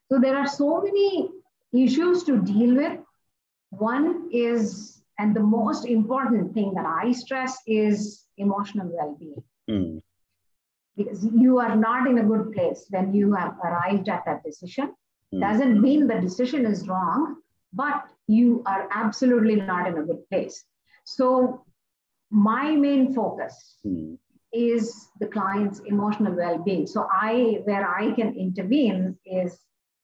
So 0.09 0.19
there 0.19 0.37
are 0.37 0.47
so 0.47 0.81
many 0.81 1.29
issues 1.73 2.23
to 2.23 2.41
deal 2.41 2.75
with. 2.75 2.99
One 3.69 4.29
is, 4.33 5.01
and 5.17 5.33
the 5.33 5.41
most 5.41 5.85
important 5.85 6.53
thing 6.53 6.73
that 6.73 6.85
I 6.85 7.13
stress 7.13 7.57
is 7.65 8.25
emotional 8.37 8.89
well-being. 8.93 9.43
Mm 9.69 10.00
because 10.95 11.25
you 11.25 11.59
are 11.59 11.75
not 11.75 12.07
in 12.07 12.17
a 12.17 12.23
good 12.23 12.51
place 12.53 12.85
when 12.89 13.13
you 13.13 13.33
have 13.33 13.55
arrived 13.63 14.09
at 14.09 14.23
that 14.25 14.43
decision. 14.43 14.93
Mm. 15.33 15.39
Doesn't 15.39 15.81
mean 15.81 16.07
the 16.07 16.19
decision 16.19 16.65
is 16.65 16.87
wrong, 16.87 17.37
but 17.73 18.03
you 18.27 18.63
are 18.65 18.87
absolutely 18.91 19.55
not 19.55 19.87
in 19.87 19.97
a 19.97 20.03
good 20.03 20.27
place. 20.29 20.63
So, 21.05 21.63
my 22.29 22.71
main 22.75 23.13
focus 23.13 23.75
mm. 23.85 24.17
is 24.53 25.09
the 25.19 25.27
client's 25.27 25.79
emotional 25.79 26.33
well 26.33 26.59
being. 26.59 26.87
So, 26.87 27.07
I 27.11 27.61
where 27.63 27.87
I 27.89 28.11
can 28.11 28.35
intervene 28.35 29.17
is 29.25 29.59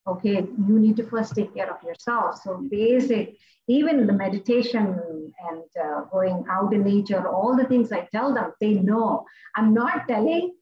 okay, 0.07 0.35
you 0.67 0.79
need 0.79 0.95
to 0.95 1.03
first 1.03 1.35
take 1.35 1.53
care 1.53 1.69
of 1.69 1.83
yourself. 1.83 2.41
So, 2.41 2.65
basic, 2.69 3.35
even 3.67 4.07
the 4.07 4.13
meditation 4.13 5.33
and 5.49 5.63
uh, 5.83 6.01
going 6.11 6.45
out 6.49 6.73
in 6.73 6.83
nature, 6.83 7.27
all 7.27 7.55
the 7.57 7.65
things 7.65 7.91
I 7.91 8.07
tell 8.13 8.33
them, 8.33 8.53
they 8.61 8.75
know. 8.75 9.25
I'm 9.55 9.73
not 9.73 10.07
telling 10.07 10.53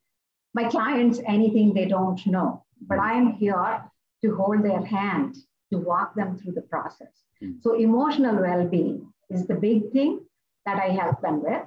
my 0.56 0.70
clients 0.70 1.20
anything 1.28 1.74
they 1.74 1.86
don't 1.86 2.26
know, 2.26 2.64
but 2.88 2.98
I 2.98 3.14
am 3.14 3.34
here 3.34 3.84
to 4.24 4.36
hold 4.36 4.64
their 4.64 4.84
hand, 4.84 5.36
to 5.72 5.78
walk 5.78 6.16
them 6.16 6.38
through 6.38 6.54
the 6.54 6.62
process. 6.62 7.14
Mm. 7.44 7.62
So, 7.62 7.76
emotional 7.76 8.38
well 8.42 8.66
being 8.66 9.14
is 9.30 9.46
the 9.48 9.56
big 9.56 9.92
thing 9.92 10.22
that 10.66 10.78
I 10.82 10.90
help 11.02 11.22
them 11.22 11.44
with. 11.44 11.64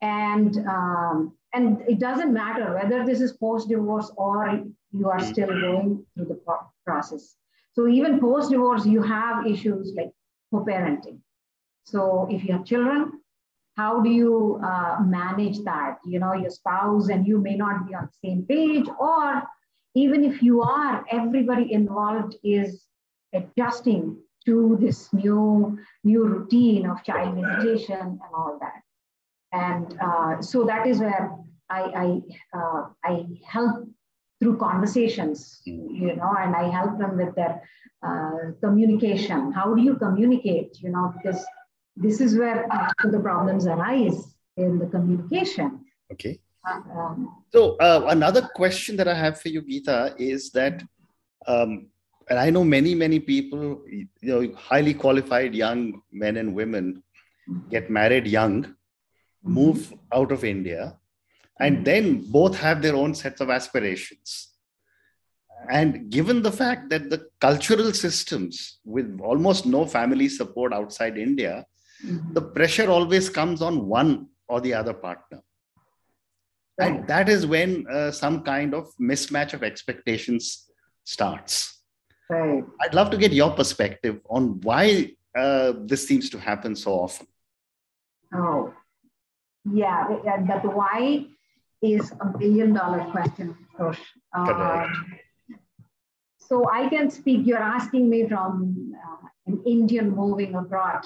And, 0.00 0.56
um, 0.66 1.36
and 1.52 1.82
it 1.86 1.98
doesn't 2.00 2.32
matter 2.32 2.74
whether 2.74 3.04
this 3.04 3.20
is 3.20 3.32
post 3.32 3.68
divorce 3.68 4.10
or 4.16 4.64
you 4.92 5.08
are 5.10 5.20
still 5.20 5.48
going 5.48 6.04
through 6.14 6.24
the 6.26 6.40
process. 6.86 7.36
So, 7.74 7.86
even 7.86 8.18
post 8.18 8.50
divorce, 8.50 8.86
you 8.86 9.02
have 9.02 9.46
issues 9.46 9.92
like 9.94 10.12
co 10.50 10.64
parenting. 10.64 11.18
So, 11.84 12.26
if 12.30 12.44
you 12.44 12.54
have 12.54 12.64
children, 12.64 13.21
how 13.76 14.00
do 14.00 14.10
you 14.10 14.60
uh, 14.62 14.98
manage 15.02 15.62
that? 15.64 15.98
You 16.04 16.18
know 16.18 16.34
your 16.34 16.50
spouse 16.50 17.08
and 17.08 17.26
you 17.26 17.38
may 17.38 17.56
not 17.56 17.86
be 17.86 17.94
on 17.94 18.08
the 18.08 18.28
same 18.28 18.44
page 18.44 18.86
or 18.98 19.42
even 19.94 20.24
if 20.24 20.42
you 20.42 20.62
are 20.62 21.04
everybody 21.10 21.72
involved 21.72 22.36
is 22.42 22.84
adjusting 23.34 24.16
to 24.44 24.76
this 24.80 25.12
new 25.12 25.78
new 26.04 26.26
routine 26.26 26.86
of 26.86 27.02
child 27.04 27.36
meditation 27.36 28.00
and 28.00 28.34
all 28.34 28.58
that. 28.60 28.82
And 29.52 29.98
uh, 30.00 30.42
so 30.42 30.64
that 30.64 30.86
is 30.86 30.98
where 30.98 31.30
i 31.70 31.82
I, 32.04 32.06
uh, 32.58 32.86
I 33.04 33.26
help 33.46 33.88
through 34.40 34.58
conversations 34.58 35.62
you 35.64 36.16
know 36.16 36.34
and 36.36 36.56
i 36.56 36.68
help 36.68 36.98
them 36.98 37.16
with 37.16 37.34
their 37.36 37.62
uh, 38.02 38.50
communication. 38.60 39.52
How 39.52 39.72
do 39.74 39.80
you 39.80 39.94
communicate 39.96 40.82
you 40.82 40.90
know 40.90 41.14
because 41.16 41.44
this 41.96 42.20
is 42.20 42.36
where 42.36 42.66
the 43.04 43.20
problems 43.20 43.66
arise 43.66 44.34
in 44.56 44.78
the 44.78 44.86
communication. 44.86 45.84
Okay. 46.12 46.40
Uh, 46.66 46.80
um, 46.96 47.42
so 47.52 47.76
uh, 47.76 48.06
another 48.08 48.48
question 48.54 48.96
that 48.96 49.08
I 49.08 49.14
have 49.14 49.40
for 49.40 49.48
you, 49.48 49.62
Gita, 49.62 50.14
is 50.18 50.50
that, 50.52 50.82
um, 51.46 51.88
and 52.30 52.38
I 52.38 52.50
know 52.50 52.64
many, 52.64 52.94
many 52.94 53.18
people, 53.18 53.82
you 53.88 54.08
know, 54.22 54.54
highly 54.54 54.94
qualified 54.94 55.54
young 55.54 56.02
men 56.12 56.36
and 56.36 56.54
women 56.54 57.02
get 57.68 57.90
married 57.90 58.26
young, 58.26 58.76
move 59.42 59.92
out 60.12 60.30
of 60.30 60.44
India, 60.44 60.96
and 61.58 61.76
mm-hmm. 61.76 61.84
then 61.84 62.30
both 62.30 62.56
have 62.56 62.80
their 62.80 62.94
own 62.94 63.14
sets 63.14 63.40
of 63.40 63.50
aspirations. 63.50 64.48
And 65.70 66.10
given 66.10 66.42
the 66.42 66.52
fact 66.52 66.90
that 66.90 67.10
the 67.10 67.26
cultural 67.40 67.92
systems 67.92 68.78
with 68.84 69.20
almost 69.22 69.66
no 69.66 69.84
family 69.84 70.28
support 70.28 70.72
outside 70.72 71.18
India 71.18 71.66
mm-hmm. 72.04 72.32
the 72.32 72.42
pressure 72.42 72.90
always 72.90 73.28
comes 73.28 73.62
on 73.62 73.86
one 73.86 74.28
or 74.48 74.60
the 74.60 74.74
other 74.74 74.94
partner. 74.94 75.40
Right. 76.78 76.92
And 76.92 77.06
that 77.08 77.28
is 77.28 77.46
when 77.46 77.86
uh, 77.86 78.10
some 78.10 78.42
kind 78.42 78.74
of 78.74 78.90
mismatch 79.00 79.52
of 79.52 79.62
expectations 79.62 80.70
starts. 81.04 81.80
Right. 82.30 82.64
I'd 82.80 82.94
love 82.94 83.10
to 83.10 83.16
get 83.18 83.32
your 83.32 83.50
perspective 83.50 84.20
on 84.28 84.60
why 84.62 85.12
uh, 85.36 85.72
this 85.84 86.06
seems 86.06 86.30
to 86.30 86.38
happen 86.38 86.74
so 86.74 86.92
often. 86.92 87.26
Oh, 88.34 88.72
yeah, 89.70 90.08
that 90.24 90.64
why 90.64 91.26
is 91.82 92.12
a 92.20 92.38
billion 92.38 92.72
dollar 92.72 93.04
question, 93.10 93.56
Tosh. 93.76 94.00
Uh, 94.34 94.88
so 96.38 96.68
I 96.70 96.88
can 96.88 97.10
speak, 97.10 97.46
you're 97.46 97.58
asking 97.58 98.08
me 98.08 98.28
from 98.28 98.94
uh, 98.96 99.28
an 99.46 99.62
Indian 99.66 100.10
moving 100.10 100.54
abroad. 100.54 101.04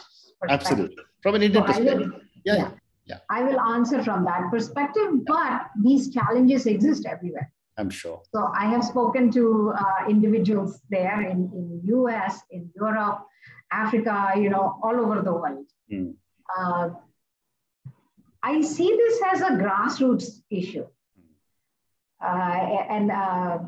Absolutely. 0.49 1.03
From 1.23 1.35
an 1.37 1.43
Indian 1.43 1.65
so 1.65 1.67
perspective. 1.67 2.11
Will, 2.13 2.21
yeah, 2.45 2.57
yeah. 2.57 2.71
yeah. 3.07 3.19
I 3.31 3.43
will 3.43 3.61
answer 3.61 4.03
from 4.03 4.25
that 4.25 4.51
perspective, 4.51 5.25
but 5.27 5.67
these 5.83 6.13
challenges 6.13 6.67
exist 6.67 7.07
everywhere. 7.07 7.53
I'm 7.79 7.91
sure. 7.91 8.23
So 8.35 8.51
I 8.59 8.67
have 8.67 8.85
spoken 8.85 9.31
to 9.33 9.75
uh, 9.77 10.09
individuals 10.09 10.81
there 10.89 11.21
in, 11.23 11.51
in 11.53 11.81
US, 11.85 12.41
in 12.51 12.71
Europe, 12.75 13.27
Africa, 13.71 14.33
you 14.37 14.49
know, 14.49 14.79
all 14.83 14.99
over 14.99 15.21
the 15.23 15.33
world. 15.33 15.67
Mm. 15.93 16.15
Uh, 16.59 16.91
I 18.43 18.63
see 18.63 18.89
this 18.89 19.21
as 19.33 19.41
a 19.43 19.51
grassroots 19.51 20.41
issue. 20.51 20.87
Uh, 22.25 22.85
and 22.89 23.11
uh, 23.11 23.59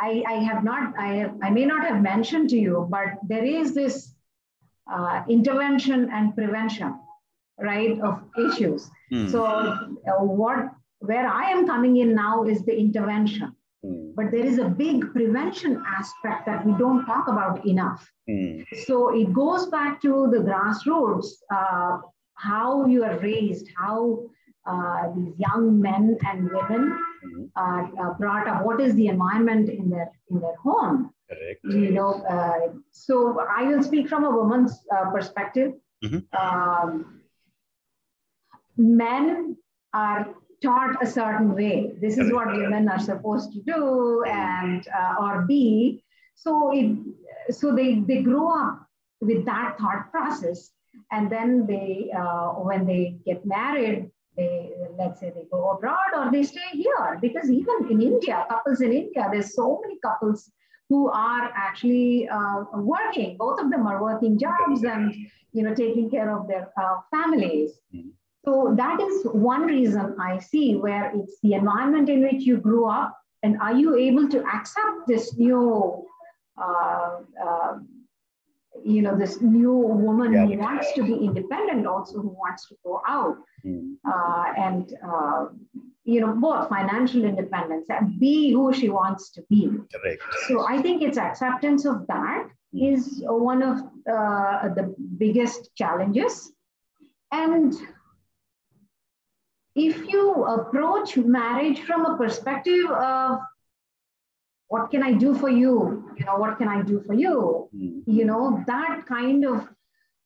I, 0.00 0.24
I 0.26 0.34
have 0.48 0.64
not, 0.64 0.94
I, 0.98 1.30
I 1.42 1.50
may 1.50 1.66
not 1.66 1.86
have 1.86 2.00
mentioned 2.00 2.48
to 2.50 2.58
you, 2.58 2.88
but 2.90 3.08
there 3.28 3.44
is 3.44 3.74
this 3.74 4.14
uh, 4.90 5.22
intervention 5.28 6.08
and 6.12 6.34
prevention, 6.34 6.98
right, 7.58 8.00
of 8.00 8.22
issues. 8.38 8.90
Mm. 9.12 9.30
So 9.30 9.44
uh, 9.44 10.24
what, 10.24 10.70
where 11.00 11.26
I 11.28 11.50
am 11.50 11.66
coming 11.66 11.98
in 11.98 12.14
now 12.14 12.44
is 12.44 12.64
the 12.64 12.76
intervention. 12.76 13.54
Mm. 13.84 14.14
But 14.14 14.30
there 14.30 14.44
is 14.44 14.58
a 14.58 14.64
big 14.64 15.12
prevention 15.12 15.82
aspect 15.86 16.46
that 16.46 16.64
we 16.66 16.72
don't 16.78 17.04
talk 17.04 17.28
about 17.28 17.66
enough. 17.66 18.10
Mm. 18.28 18.64
So 18.86 19.14
it 19.14 19.32
goes 19.32 19.66
back 19.66 20.00
to 20.02 20.28
the 20.32 20.38
grassroots, 20.38 21.28
uh, 21.54 21.98
how 22.34 22.86
you 22.86 23.04
are 23.04 23.18
raised, 23.18 23.68
how 23.76 24.30
uh, 24.66 25.12
these 25.14 25.34
young 25.38 25.80
men 25.80 26.18
and 26.26 26.50
women 26.50 26.98
are 27.56 27.84
uh, 28.00 28.14
brought 28.14 28.46
up 28.48 28.64
what 28.64 28.80
is 28.80 28.94
the 28.94 29.06
environment 29.08 29.68
in 29.68 29.90
their 29.90 30.10
in 30.30 30.40
their 30.40 30.56
home. 30.56 31.12
Correct. 31.30 31.60
you 31.64 31.92
know 31.92 32.24
uh, 32.28 32.72
so 32.90 33.38
i 33.56 33.62
will 33.62 33.84
speak 33.84 34.08
from 34.08 34.24
a 34.24 34.30
woman's 34.30 34.72
uh, 34.94 35.10
perspective. 35.10 35.74
Mm-hmm. 36.02 36.20
um, 36.34 37.20
men 38.76 39.56
are 39.92 40.34
taught 40.62 41.02
a 41.02 41.06
certain 41.06 41.54
way. 41.54 41.92
This 42.00 42.18
is 42.18 42.32
what 42.32 42.48
women 42.48 42.88
are 42.88 42.98
supposed 42.98 43.52
to 43.52 43.60
do 43.62 44.24
and 44.24 44.86
uh, 44.88 45.14
or 45.20 45.42
be. 45.42 46.02
So 46.34 46.72
it 46.72 46.96
so 47.54 47.74
they 47.74 48.00
they 48.00 48.22
grow 48.22 48.48
up 48.50 48.86
with 49.20 49.44
that 49.46 49.76
thought 49.78 50.10
process. 50.10 50.70
And 51.12 51.30
then 51.30 51.66
they 51.66 52.10
uh, 52.16 52.48
when 52.68 52.86
they 52.86 53.16
get 53.24 53.44
married 53.44 54.10
they 54.40 54.70
let's 54.98 55.20
say 55.20 55.32
they 55.34 55.46
go 55.50 55.70
abroad 55.70 56.10
or 56.16 56.30
they 56.30 56.42
stay 56.42 56.70
here 56.72 57.18
because 57.20 57.50
even 57.50 57.76
in 57.90 58.00
India, 58.00 58.44
couples 58.48 58.80
in 58.80 58.92
India, 58.92 59.28
there's 59.32 59.54
so 59.54 59.80
many 59.82 59.98
couples 60.06 60.50
who 60.88 61.08
are 61.08 61.50
actually 61.54 62.28
uh, 62.28 62.64
working. 62.74 63.36
Both 63.36 63.60
of 63.60 63.70
them 63.70 63.86
are 63.86 64.02
working 64.02 64.38
jobs 64.38 64.84
and 64.84 65.14
you 65.52 65.62
know 65.64 65.74
taking 65.74 66.10
care 66.10 66.30
of 66.36 66.48
their 66.48 66.68
uh, 66.82 66.96
families. 67.10 67.70
Mm-hmm. 67.94 68.10
So 68.44 68.74
that 68.76 69.00
is 69.00 69.26
one 69.52 69.62
reason 69.62 70.16
I 70.18 70.38
see 70.38 70.76
where 70.76 71.12
it's 71.14 71.36
the 71.42 71.54
environment 71.54 72.08
in 72.08 72.22
which 72.22 72.42
you 72.50 72.56
grew 72.56 72.86
up, 72.88 73.16
and 73.42 73.60
are 73.60 73.74
you 73.74 73.96
able 73.96 74.28
to 74.28 74.38
accept 74.56 75.06
this 75.06 75.36
new, 75.36 76.06
uh, 76.56 77.10
uh 77.46 77.72
you 78.84 79.02
know, 79.02 79.16
this 79.16 79.40
new 79.40 79.72
woman 79.72 80.32
yeah. 80.32 80.46
who 80.46 80.58
wants 80.58 80.92
to 80.94 81.02
be 81.02 81.14
independent, 81.14 81.86
also 81.86 82.20
who 82.20 82.28
wants 82.28 82.68
to 82.68 82.76
go 82.84 83.00
out, 83.06 83.36
mm. 83.64 83.94
and 84.56 84.92
uh, 85.04 85.46
you 86.04 86.20
know, 86.20 86.34
both 86.34 86.68
financial 86.68 87.24
independence 87.24 87.86
and 87.90 88.18
be 88.18 88.52
who 88.52 88.72
she 88.72 88.88
wants 88.88 89.30
to 89.32 89.42
be. 89.48 89.68
Correct. 89.94 90.22
So 90.48 90.66
I 90.66 90.80
think 90.82 91.02
it's 91.02 91.18
acceptance 91.18 91.84
of 91.84 92.06
that 92.08 92.48
mm. 92.74 92.94
is 92.94 93.22
one 93.26 93.62
of 93.62 93.78
uh, 94.10 94.68
the 94.74 94.94
biggest 95.18 95.74
challenges. 95.76 96.52
And 97.32 97.74
if 99.76 100.08
you 100.08 100.44
approach 100.44 101.16
marriage 101.16 101.80
from 101.82 102.06
a 102.06 102.16
perspective 102.16 102.90
of 102.90 103.38
what 104.70 104.90
can 104.90 105.02
I 105.02 105.12
do 105.12 105.34
for 105.34 105.50
you? 105.50 105.74
You 106.16 106.24
know, 106.24 106.36
what 106.36 106.56
can 106.58 106.68
I 106.68 106.82
do 106.82 107.02
for 107.06 107.14
you? 107.14 107.68
Mm. 107.76 108.02
You 108.06 108.24
know, 108.24 108.62
that 108.66 109.04
kind 109.06 109.44
of, 109.44 109.68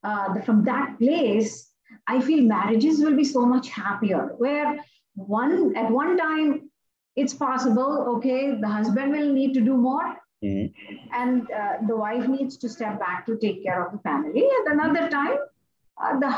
uh, 0.02 0.40
from 0.42 0.64
that 0.64 0.98
place, 0.98 1.70
I 2.06 2.20
feel 2.20 2.44
marriages 2.44 3.00
will 3.00 3.16
be 3.16 3.24
so 3.24 3.46
much 3.46 3.70
happier. 3.70 4.34
Where 4.36 4.78
one 5.14 5.74
at 5.76 5.90
one 5.90 6.16
time 6.18 6.70
it's 7.16 7.34
possible 7.34 8.16
okay 8.16 8.58
the 8.60 8.68
husband 8.68 9.12
will 9.12 9.32
need 9.32 9.54
to 9.54 9.60
do 9.60 9.76
more 9.76 10.16
mm-hmm. 10.44 10.66
and 11.12 11.50
uh, 11.50 11.74
the 11.86 11.96
wife 11.96 12.26
needs 12.26 12.56
to 12.56 12.68
step 12.68 12.98
back 12.98 13.24
to 13.26 13.36
take 13.36 13.62
care 13.62 13.84
of 13.84 13.92
the 13.92 13.98
family 13.98 14.44
and 14.56 14.80
another 14.80 15.08
time 15.08 15.36
uh, 16.02 16.18
the 16.18 16.30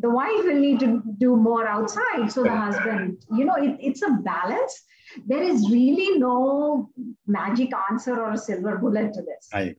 the 0.00 0.10
wife 0.10 0.42
will 0.48 0.60
need 0.66 0.80
to 0.80 1.02
do 1.18 1.36
more 1.36 1.68
outside 1.68 2.26
so 2.28 2.42
the 2.42 2.56
husband 2.56 3.24
you 3.30 3.44
know 3.44 3.54
it, 3.54 3.76
it's 3.80 4.02
a 4.02 4.10
balance 4.24 4.82
there 5.24 5.42
is 5.42 5.70
really 5.70 6.18
no 6.18 6.90
magic 7.26 7.70
answer 7.90 8.20
or 8.20 8.32
a 8.32 8.38
silver 8.38 8.76
bullet 8.78 9.12
to 9.14 9.22
this 9.22 9.48
i 9.52 9.74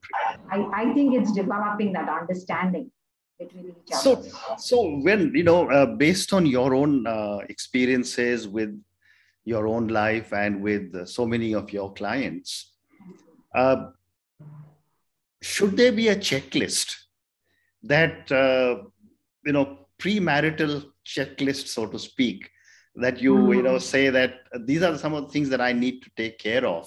I, 0.50 0.58
I 0.82 0.94
think 0.94 1.14
it's 1.14 1.32
developing 1.32 1.92
that 1.92 2.08
understanding 2.08 2.90
between 3.38 3.66
each 3.68 3.92
other. 3.92 4.22
So, 4.22 4.56
so 4.58 4.98
when 4.98 5.34
you 5.34 5.44
know, 5.44 5.70
uh, 5.70 5.86
based 5.86 6.32
on 6.32 6.46
your 6.46 6.74
own 6.74 7.06
uh, 7.06 7.38
experiences 7.48 8.48
with 8.48 8.78
your 9.44 9.66
own 9.66 9.88
life 9.88 10.32
and 10.32 10.62
with 10.62 10.94
uh, 10.94 11.06
so 11.06 11.26
many 11.26 11.54
of 11.54 11.72
your 11.72 11.92
clients, 11.92 12.74
uh, 13.54 13.90
should 15.40 15.76
there 15.76 15.92
be 15.92 16.08
a 16.08 16.16
checklist 16.16 16.94
that 17.84 18.30
uh, 18.32 18.82
you 19.44 19.52
know 19.52 19.86
premarital 19.98 20.84
checklist, 21.06 21.68
so 21.68 21.86
to 21.86 21.98
speak, 21.98 22.50
that 23.00 23.20
you 23.20 23.34
mm. 23.34 23.56
you 23.56 23.62
know 23.62 23.78
say 23.78 24.10
that 24.10 24.40
these 24.60 24.82
are 24.82 24.96
some 24.98 25.14
of 25.14 25.26
the 25.26 25.32
things 25.32 25.48
that 25.48 25.60
I 25.60 25.72
need 25.72 26.02
to 26.02 26.10
take 26.16 26.38
care 26.38 26.66
of 26.66 26.86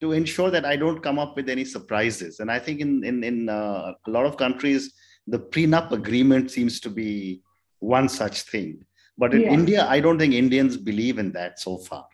to 0.00 0.12
ensure 0.12 0.50
that 0.50 0.64
I 0.64 0.76
don't 0.76 1.02
come 1.02 1.18
up 1.18 1.34
with 1.34 1.48
any 1.48 1.64
surprises. 1.64 2.40
And 2.40 2.50
I 2.50 2.58
think 2.58 2.80
in 2.80 3.04
in 3.04 3.24
in 3.24 3.48
uh, 3.48 3.92
a 4.06 4.10
lot 4.10 4.26
of 4.26 4.36
countries 4.36 4.92
the 5.28 5.38
prenup 5.38 5.92
agreement 5.92 6.50
seems 6.50 6.80
to 6.80 6.90
be 6.90 7.42
one 7.80 8.08
such 8.08 8.42
thing. 8.42 8.84
But 9.16 9.34
in 9.34 9.42
yeah. 9.42 9.52
India, 9.52 9.86
I 9.86 10.00
don't 10.00 10.18
think 10.18 10.32
Indians 10.32 10.76
believe 10.76 11.18
in 11.18 11.32
that 11.32 11.58
so 11.60 11.76
far. 11.76 12.06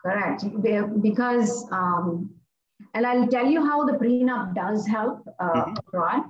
Correct. 0.00 0.44
Because, 1.02 1.66
um, 1.72 2.30
and 2.94 3.06
I'll 3.06 3.26
tell 3.26 3.46
you 3.46 3.64
how 3.64 3.84
the 3.84 3.94
prenup 3.94 4.54
does 4.54 4.86
help 4.86 5.28
uh, 5.40 5.44
mm-hmm. 5.44 5.74
abroad. 5.86 6.22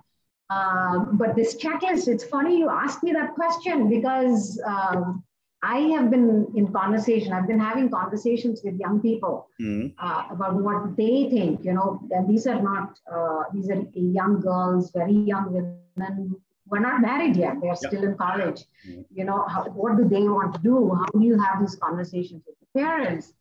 Uh, 0.50 1.04
but 1.12 1.36
this 1.36 1.56
checklist, 1.62 2.08
it's 2.08 2.24
funny 2.24 2.58
you 2.58 2.70
asked 2.70 3.02
me 3.02 3.12
that 3.12 3.34
question 3.34 3.90
because 3.90 4.60
um, 4.66 5.22
I 5.62 5.78
have 5.94 6.10
been 6.10 6.46
in 6.54 6.72
conversation, 6.72 7.32
I've 7.32 7.48
been 7.48 7.58
having 7.58 7.90
conversations 7.90 8.60
with 8.62 8.78
young 8.78 9.00
people 9.00 9.48
mm. 9.60 9.92
uh, 9.98 10.24
about 10.30 10.54
what 10.54 10.96
they 10.96 11.28
think, 11.30 11.64
you 11.64 11.72
know, 11.72 12.00
and 12.12 12.28
these 12.28 12.46
are 12.46 12.62
not, 12.62 12.98
uh, 13.12 13.44
these 13.52 13.68
are 13.68 13.82
young 13.92 14.40
girls, 14.40 14.92
very 14.92 15.14
young 15.14 15.52
women 15.52 16.36
who 16.68 16.76
are 16.76 16.80
not 16.80 17.00
married 17.00 17.36
yet. 17.36 17.56
They're 17.60 17.70
yep. 17.70 17.78
still 17.78 18.04
in 18.04 18.16
college. 18.16 18.64
Mm. 18.88 19.04
You 19.12 19.24
know, 19.24 19.46
how, 19.48 19.64
what 19.64 19.96
do 19.96 20.08
they 20.08 20.22
want 20.22 20.54
to 20.54 20.60
do? 20.60 20.94
How 20.94 21.06
do 21.06 21.24
you 21.24 21.36
have 21.40 21.60
these 21.60 21.74
conversations 21.74 22.44
with 22.46 22.56
the 22.60 22.80
parents? 22.80 23.32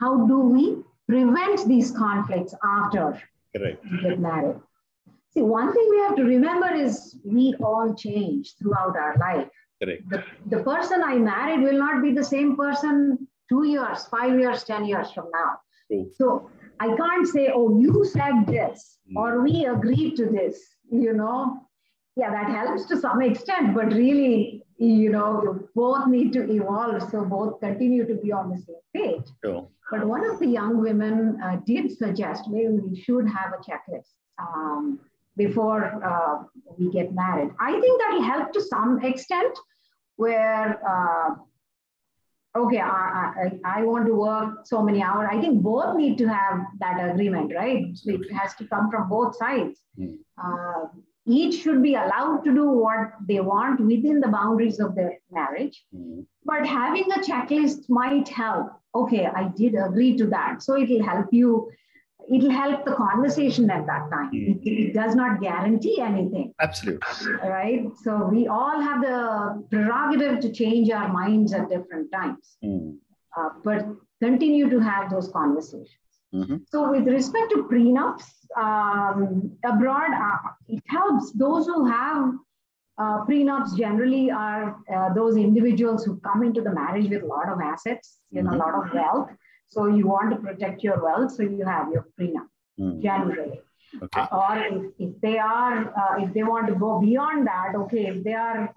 How 0.00 0.26
do 0.26 0.40
we 0.40 0.78
prevent 1.08 1.68
these 1.68 1.92
conflicts 1.92 2.52
after 2.64 3.22
Correct. 3.54 3.84
we 3.92 4.08
get 4.08 4.18
married? 4.18 4.56
See, 5.32 5.42
one 5.42 5.72
thing 5.72 5.86
we 5.88 5.98
have 5.98 6.16
to 6.16 6.24
remember 6.24 6.74
is 6.74 7.16
we 7.24 7.54
all 7.62 7.94
change 7.94 8.56
throughout 8.58 8.96
our 8.96 9.16
life 9.18 9.48
Correct. 9.82 10.08
The, 10.10 10.24
the 10.46 10.62
person 10.62 11.02
I 11.02 11.16
married 11.16 11.62
will 11.62 11.78
not 11.78 12.02
be 12.02 12.12
the 12.12 12.24
same 12.24 12.56
person 12.56 13.26
two 13.48 13.66
years, 13.66 14.06
five 14.06 14.38
years, 14.38 14.64
10 14.64 14.84
years 14.84 15.10
from 15.12 15.26
now. 15.32 15.58
True. 15.88 16.10
So 16.16 16.50
I 16.78 16.94
can't 16.96 17.26
say, 17.26 17.50
oh, 17.52 17.78
you 17.78 18.04
said 18.04 18.46
this 18.46 18.98
mm. 19.10 19.16
or 19.16 19.42
we 19.42 19.66
agreed 19.66 20.16
to 20.16 20.26
this, 20.26 20.60
you 20.90 21.12
know. 21.12 21.66
Yeah, 22.16 22.30
that 22.30 22.50
helps 22.50 22.86
to 22.86 22.98
some 22.98 23.22
extent, 23.22 23.74
but 23.74 23.92
really, 23.92 24.64
you 24.78 25.10
know, 25.10 25.42
you 25.42 25.68
both 25.74 26.08
need 26.08 26.32
to 26.34 26.50
evolve. 26.50 27.08
So 27.10 27.24
both 27.24 27.60
continue 27.60 28.06
to 28.06 28.14
be 28.14 28.32
on 28.32 28.50
the 28.50 28.58
same 28.58 28.84
page. 28.94 29.26
But 29.90 30.06
one 30.06 30.28
of 30.28 30.38
the 30.38 30.46
young 30.46 30.80
women 30.80 31.38
uh, 31.42 31.58
did 31.66 31.96
suggest 31.96 32.48
maybe 32.48 32.78
we 32.78 33.00
should 33.00 33.26
have 33.28 33.52
a 33.52 33.62
checklist. 33.62 34.12
Um, 34.38 35.00
before 35.36 35.84
uh, 36.04 36.44
we 36.78 36.90
get 36.90 37.14
married. 37.14 37.50
I 37.60 37.80
think 37.80 38.00
that 38.00 38.12
will 38.12 38.22
help 38.22 38.52
to 38.52 38.60
some 38.60 39.02
extent 39.04 39.58
where, 40.16 40.78
uh, 40.86 41.34
okay, 42.58 42.80
I, 42.80 43.32
I, 43.64 43.78
I, 43.78 43.82
want 43.84 44.06
to 44.06 44.14
work 44.14 44.66
so 44.66 44.82
many 44.82 45.02
hours. 45.02 45.28
I 45.30 45.40
think 45.40 45.62
both 45.62 45.96
need 45.96 46.18
to 46.18 46.26
have 46.26 46.66
that 46.80 47.10
agreement, 47.10 47.52
right? 47.54 47.84
So 47.94 48.10
it 48.10 48.30
has 48.32 48.54
to 48.56 48.66
come 48.66 48.90
from 48.90 49.08
both 49.08 49.36
sides. 49.36 49.80
Mm. 49.98 50.18
Uh, 50.42 50.88
each 51.26 51.62
should 51.62 51.82
be 51.82 51.94
allowed 51.94 52.44
to 52.44 52.54
do 52.54 52.68
what 52.68 53.12
they 53.26 53.40
want 53.40 53.80
within 53.80 54.20
the 54.20 54.28
boundaries 54.28 54.80
of 54.80 54.94
their 54.94 55.18
marriage. 55.30 55.84
Mm. 55.94 56.26
But 56.44 56.66
having 56.66 57.10
a 57.12 57.20
checklist 57.20 57.88
might 57.88 58.28
help. 58.28 58.72
Okay, 58.94 59.26
I 59.26 59.44
did 59.56 59.74
agree 59.74 60.16
to 60.16 60.26
that. 60.26 60.62
So 60.62 60.74
it 60.74 60.88
will 60.88 61.04
help 61.04 61.26
you 61.30 61.70
it'll 62.30 62.50
help 62.50 62.84
the 62.84 62.94
conversation 62.94 63.70
at 63.70 63.86
that 63.86 64.08
time. 64.10 64.30
Mm. 64.32 64.60
It, 64.62 64.70
it, 64.70 64.94
does 64.94 65.14
not 65.14 65.40
guarantee 65.40 66.00
anything. 66.00 66.54
Absolutely. 66.60 67.32
Right. 67.42 67.84
So 68.04 68.26
we 68.26 68.46
all 68.46 68.80
have 68.80 69.02
the 69.02 69.64
prerogative 69.70 70.40
to 70.40 70.52
change 70.52 70.90
our 70.90 71.08
minds 71.12 71.52
at 71.52 71.68
different 71.68 72.12
times, 72.12 72.56
mm. 72.64 72.96
uh, 73.36 73.48
but 73.64 73.86
continue 74.22 74.70
to 74.70 74.78
have 74.78 75.10
those 75.10 75.28
conversations. 75.28 75.90
Mm-hmm. 76.34 76.58
So 76.68 76.90
with 76.90 77.08
respect 77.08 77.50
to 77.50 77.64
prenups 77.64 78.24
um, 78.56 79.50
abroad, 79.64 80.10
uh, 80.14 80.50
it 80.68 80.82
helps 80.86 81.32
those 81.32 81.66
who 81.66 81.86
have 81.86 82.34
uh, 82.98 83.24
prenups 83.24 83.76
generally 83.76 84.30
are 84.30 84.76
uh, 84.94 85.12
those 85.14 85.36
individuals 85.36 86.04
who 86.04 86.20
come 86.20 86.44
into 86.44 86.60
the 86.60 86.72
marriage 86.72 87.08
with 87.08 87.22
a 87.22 87.26
lot 87.26 87.48
of 87.48 87.58
assets, 87.60 88.18
you 88.30 88.42
know, 88.42 88.50
a 88.50 88.58
lot 88.58 88.74
of 88.74 88.84
mm-hmm. 88.84 88.98
wealth 88.98 89.30
so 89.70 89.86
you 89.86 90.06
want 90.06 90.30
to 90.32 90.36
protect 90.36 90.82
your 90.82 91.02
wealth, 91.02 91.32
so 91.32 91.42
you 91.42 91.64
have 91.64 91.88
your 91.92 92.06
prenup 92.18 92.48
mm. 92.78 93.00
generally. 93.02 93.60
Okay. 94.02 94.20
Uh, 94.20 94.26
or 94.32 94.58
if, 94.58 94.92
if 94.98 95.20
they 95.20 95.38
are, 95.38 95.92
uh, 95.96 96.22
if 96.22 96.32
they 96.34 96.42
want 96.42 96.66
to 96.68 96.74
go 96.74 97.00
beyond 97.00 97.46
that, 97.46 97.74
okay, 97.74 98.06
if 98.06 98.22
they 98.22 98.34
are 98.34 98.72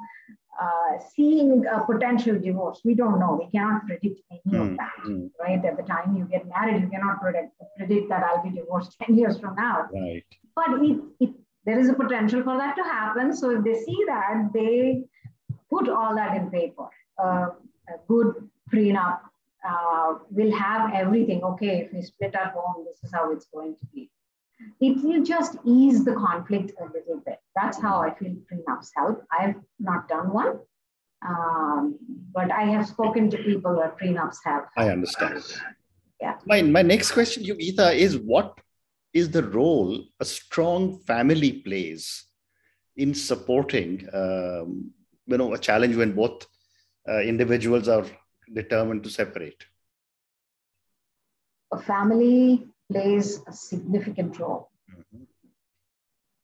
uh, 0.62 1.00
seeing 1.16 1.66
a 1.66 1.84
potential 1.84 2.40
divorce, 2.40 2.82
we 2.84 2.94
don't 2.94 3.20
know. 3.20 3.40
We 3.44 3.50
cannot 3.52 3.88
predict 3.88 4.22
any 4.32 4.42
mm. 4.48 4.62
of 4.62 4.68
hmm. 4.70 4.76
that, 4.76 4.92
mm. 5.08 5.30
right? 5.40 5.66
At 5.66 5.78
the 5.78 5.84
time 5.84 6.16
you 6.16 6.26
get 6.26 6.48
married, 6.48 6.82
you 6.82 6.90
cannot 6.90 7.22
predict, 7.22 7.54
predict 7.78 8.10
that 8.10 8.24
I'll 8.24 8.44
be 8.44 8.52
divorced 8.52 8.96
10 9.04 9.18
years 9.18 9.40
from 9.40 9.56
now. 9.56 9.88
Right. 9.92 10.24
But 10.56 10.84
it, 10.84 11.00
it, 11.20 11.30
there 11.66 11.80
is 11.80 11.90
a 11.90 11.94
potential 11.94 12.44
for 12.44 12.58
that 12.58 12.76
to 12.76 12.84
happen. 12.84 13.36
So 13.36 13.50
if 13.50 13.64
they 13.64 13.76
see 13.84 14.04
that, 14.08 14.50
they 14.54 15.04
put 15.72 15.90
all 15.90 16.16
that 16.16 16.38
in 16.38 16.52
paper. 16.52 16.88
Uh, 17.18 17.48
a 17.90 17.98
good 18.08 18.34
prenup 18.72 19.20
uh, 19.68 20.16
will 20.30 20.52
have 20.52 20.94
everything. 20.94 21.44
Okay, 21.44 21.86
if 21.86 21.94
we 21.94 22.02
split 22.02 22.36
our 22.36 22.52
home, 22.52 22.86
this 22.86 23.04
is 23.04 23.12
how 23.14 23.32
it's 23.32 23.46
going 23.46 23.76
to 23.80 23.86
be. 23.94 24.10
It 24.80 25.04
will 25.04 25.24
just 25.24 25.58
ease 25.66 26.06
the 26.06 26.14
conflict 26.14 26.72
a 26.80 26.86
little 26.86 27.22
bit. 27.26 27.40
That's 27.56 27.82
how 27.82 28.02
I 28.02 28.14
feel 28.14 28.36
prenups 28.52 28.90
help. 28.96 29.24
I've 29.32 29.56
not 29.80 30.08
done 30.08 30.32
one, 30.32 30.60
um, 31.28 31.98
but 32.34 32.52
I 32.52 32.64
have 32.64 32.88
spoken 32.88 33.30
to 33.32 33.38
people 33.38 33.76
where 33.76 33.94
prenups 34.02 34.38
have. 34.46 34.66
I 34.78 34.90
understand. 34.90 35.44
Yeah. 36.22 36.36
My, 36.46 36.62
my 36.62 36.82
next 36.82 37.12
question, 37.12 37.44
Yogita, 37.44 37.94
is 37.94 38.18
what 38.18 38.58
is 39.14 39.30
the 39.30 39.44
role 39.44 40.06
a 40.20 40.26
strong 40.26 41.00
family 41.00 41.54
plays 41.54 42.26
in 42.96 43.14
supporting, 43.14 44.08
um, 44.14 44.92
you 45.26 45.38
know, 45.38 45.54
a 45.54 45.58
challenge 45.58 45.96
when 45.96 46.14
both 46.14 46.46
uh, 47.08 47.20
individuals 47.20 47.88
are 47.88 48.06
determined 48.52 49.04
to 49.04 49.10
separate? 49.10 49.66
A 51.72 51.78
family 51.78 52.68
plays 52.92 53.40
a 53.48 53.54
significant 53.54 54.40
role. 54.40 54.70
Mm-hmm. 54.92 55.24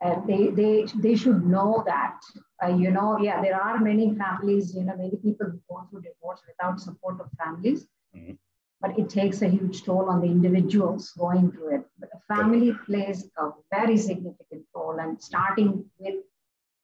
And 0.02 0.28
they, 0.28 0.50
they, 0.50 0.86
they 0.96 1.16
should 1.16 1.46
know 1.46 1.84
that, 1.86 2.20
uh, 2.64 2.68
you 2.68 2.90
know, 2.90 3.20
yeah, 3.20 3.42
there 3.42 3.62
are 3.62 3.80
many 3.80 4.16
families, 4.16 4.74
you 4.74 4.84
know, 4.84 4.96
many 4.96 5.18
people 5.18 5.48
who 5.48 5.60
go 5.70 5.88
through 5.90 6.02
divorce 6.02 6.42
without 6.48 6.80
support 6.80 7.20
of 7.20 7.28
families. 7.38 7.86
Mm-hmm. 8.16 8.34
But 8.82 8.98
it 8.98 9.10
takes 9.10 9.42
a 9.42 9.50
huge 9.50 9.84
toll 9.84 10.10
on 10.10 10.22
the 10.22 10.28
individuals 10.28 11.12
going 11.18 11.52
through 11.52 11.76
it. 11.76 11.86
But 12.00 12.10
a 12.14 12.34
family 12.34 12.74
plays 12.86 13.30
a 13.38 13.50
very 13.70 13.98
significant 13.98 14.64
role, 14.74 14.98
and 15.00 15.22
starting 15.22 15.84
with 15.98 16.24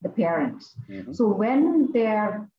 the 0.02 0.10
parents. 0.10 0.76
Mm-hmm. 0.90 1.14
So 1.14 1.28
when 1.28 1.94
their 1.94 2.50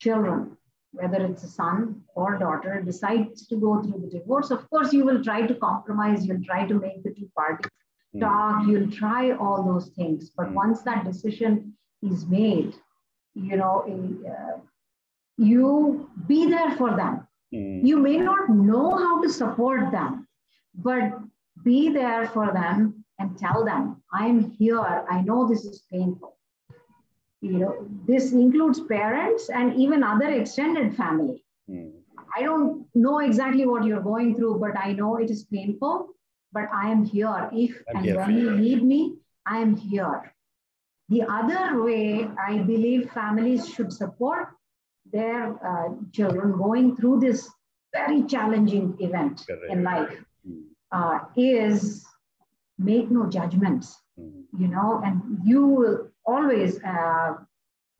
children, 0.00 0.56
whether 0.96 1.24
it's 1.24 1.44
a 1.44 1.48
son 1.48 2.02
or 2.14 2.38
daughter, 2.38 2.82
decides 2.82 3.46
to 3.46 3.56
go 3.56 3.82
through 3.82 4.00
the 4.00 4.18
divorce, 4.18 4.50
of 4.50 4.68
course, 4.70 4.92
you 4.92 5.04
will 5.04 5.22
try 5.22 5.46
to 5.46 5.54
compromise, 5.54 6.26
you'll 6.26 6.44
try 6.44 6.66
to 6.66 6.74
make 6.74 7.02
the 7.02 7.10
two 7.10 7.28
parties 7.36 7.70
mm-hmm. 8.14 8.20
talk, 8.20 8.66
you'll 8.66 8.90
try 8.90 9.32
all 9.32 9.62
those 9.62 9.88
things. 9.90 10.30
But 10.36 10.46
mm-hmm. 10.46 10.54
once 10.54 10.82
that 10.82 11.04
decision 11.04 11.74
is 12.02 12.26
made, 12.26 12.74
you 13.34 13.56
know, 13.56 13.84
uh, 14.28 14.58
you 15.36 16.08
be 16.26 16.46
there 16.46 16.72
for 16.76 16.96
them. 16.96 17.26
Mm-hmm. 17.54 17.86
You 17.86 17.98
may 17.98 18.16
not 18.16 18.48
know 18.48 18.96
how 18.96 19.22
to 19.22 19.28
support 19.28 19.92
them, 19.92 20.26
but 20.74 21.12
be 21.62 21.90
there 21.90 22.26
for 22.28 22.52
them 22.52 23.04
and 23.18 23.38
tell 23.38 23.64
them, 23.64 24.02
I'm 24.12 24.50
here. 24.50 24.80
I 25.10 25.22
know 25.22 25.48
this 25.48 25.64
is 25.64 25.84
painful. 25.90 26.35
You 27.40 27.58
know, 27.58 27.86
this 28.06 28.32
includes 28.32 28.80
parents 28.80 29.50
and 29.50 29.74
even 29.76 30.02
other 30.02 30.28
extended 30.28 30.96
family. 30.96 31.44
Mm. 31.70 31.92
I 32.36 32.42
don't 32.42 32.86
know 32.94 33.18
exactly 33.20 33.66
what 33.66 33.84
you're 33.84 34.02
going 34.02 34.34
through, 34.34 34.58
but 34.58 34.76
I 34.76 34.92
know 34.92 35.16
it 35.16 35.30
is 35.30 35.44
painful. 35.44 36.08
But 36.52 36.68
I 36.72 36.90
am 36.90 37.04
here. 37.04 37.50
If 37.52 37.82
I'm 37.90 37.96
and 37.96 38.04
here 38.04 38.16
when 38.18 38.38
you 38.38 38.56
need 38.56 38.82
me, 38.82 39.16
I 39.46 39.58
am 39.58 39.76
here. 39.76 40.32
The 41.08 41.22
other 41.22 41.82
way 41.82 42.28
I 42.38 42.58
believe 42.58 43.10
families 43.12 43.68
should 43.68 43.92
support 43.92 44.48
their 45.12 45.54
uh, 45.64 45.94
children 46.12 46.56
going 46.56 46.96
through 46.96 47.20
this 47.20 47.48
very 47.92 48.22
challenging 48.24 48.96
event 49.00 49.44
Correct. 49.46 49.72
in 49.72 49.84
life 49.84 50.16
hmm. 50.46 50.62
uh, 50.90 51.20
is 51.36 52.04
make 52.78 53.10
no 53.10 53.26
judgments, 53.26 53.96
mm. 54.18 54.44
you 54.58 54.68
know, 54.68 55.00
and 55.04 55.40
you 55.44 55.66
will 55.66 56.08
always, 56.24 56.82
uh, 56.82 57.34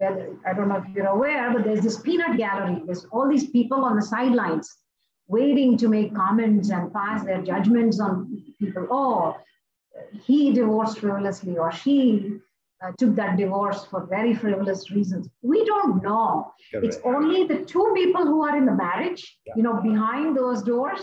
I 0.00 0.52
don't 0.54 0.68
know 0.68 0.82
if 0.86 0.94
you're 0.94 1.06
aware, 1.06 1.52
but 1.52 1.64
there's 1.64 1.80
this 1.80 2.00
peanut 2.00 2.36
gallery. 2.36 2.82
There's 2.84 3.06
all 3.06 3.28
these 3.28 3.48
people 3.48 3.84
on 3.84 3.96
the 3.96 4.02
sidelines 4.02 4.70
waiting 5.28 5.76
to 5.78 5.88
make 5.88 6.14
comments 6.14 6.70
and 6.70 6.92
pass 6.92 7.24
their 7.24 7.42
judgments 7.42 7.98
on 7.98 8.42
people. 8.60 8.86
Oh, 8.90 9.36
he 10.24 10.52
divorced 10.52 10.98
frivolously 10.98 11.56
or 11.56 11.72
she 11.72 12.38
uh, 12.84 12.92
took 12.98 13.14
that 13.16 13.36
divorce 13.36 13.84
for 13.86 14.06
very 14.06 14.34
frivolous 14.34 14.90
reasons. 14.90 15.28
We 15.42 15.64
don't 15.64 16.02
know. 16.02 16.52
Correct. 16.70 16.86
It's 16.86 16.98
only 17.04 17.44
the 17.44 17.64
two 17.64 17.92
people 17.94 18.26
who 18.26 18.42
are 18.44 18.56
in 18.56 18.66
the 18.66 18.74
marriage, 18.74 19.38
yeah. 19.46 19.54
you 19.56 19.62
know, 19.62 19.80
behind 19.80 20.36
those 20.36 20.62
doors, 20.62 21.00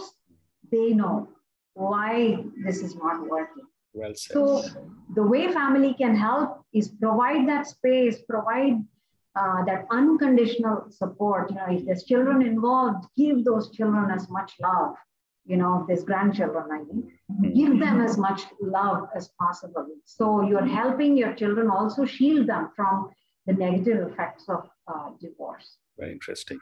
they 0.71 0.89
know 0.89 1.29
why 1.73 2.43
this 2.63 2.81
is 2.81 2.95
not 2.95 3.27
working. 3.27 3.65
Well 3.93 4.13
said. 4.15 4.33
So 4.33 4.63
the 5.15 5.23
way 5.23 5.51
family 5.51 5.93
can 5.93 6.15
help 6.15 6.61
is 6.73 6.89
provide 6.89 7.47
that 7.47 7.67
space, 7.67 8.21
provide 8.27 8.83
uh, 9.35 9.63
that 9.65 9.85
unconditional 9.91 10.85
support. 10.89 11.49
You 11.49 11.55
know, 11.55 11.65
if 11.69 11.85
there's 11.85 12.03
children 12.03 12.41
involved, 12.41 13.05
give 13.17 13.45
those 13.45 13.71
children 13.71 14.09
as 14.11 14.29
much 14.29 14.53
love. 14.61 14.95
You 15.45 15.57
know, 15.57 15.81
if 15.81 15.87
there's 15.87 16.03
grandchildren, 16.05 16.65
I 16.71 16.77
mean, 16.77 17.11
mm-hmm. 17.31 17.53
give 17.53 17.79
them 17.79 17.99
as 17.99 18.17
much 18.17 18.43
love 18.61 19.09
as 19.15 19.29
possible. 19.39 19.87
So 20.05 20.41
you're 20.47 20.65
helping 20.65 21.17
your 21.17 21.33
children 21.33 21.69
also 21.69 22.05
shield 22.05 22.47
them 22.47 22.69
from 22.75 23.09
the 23.45 23.53
negative 23.53 24.07
effects 24.07 24.45
of 24.47 24.69
uh, 24.87 25.09
divorce. 25.19 25.77
Very 25.99 26.13
interesting. 26.13 26.59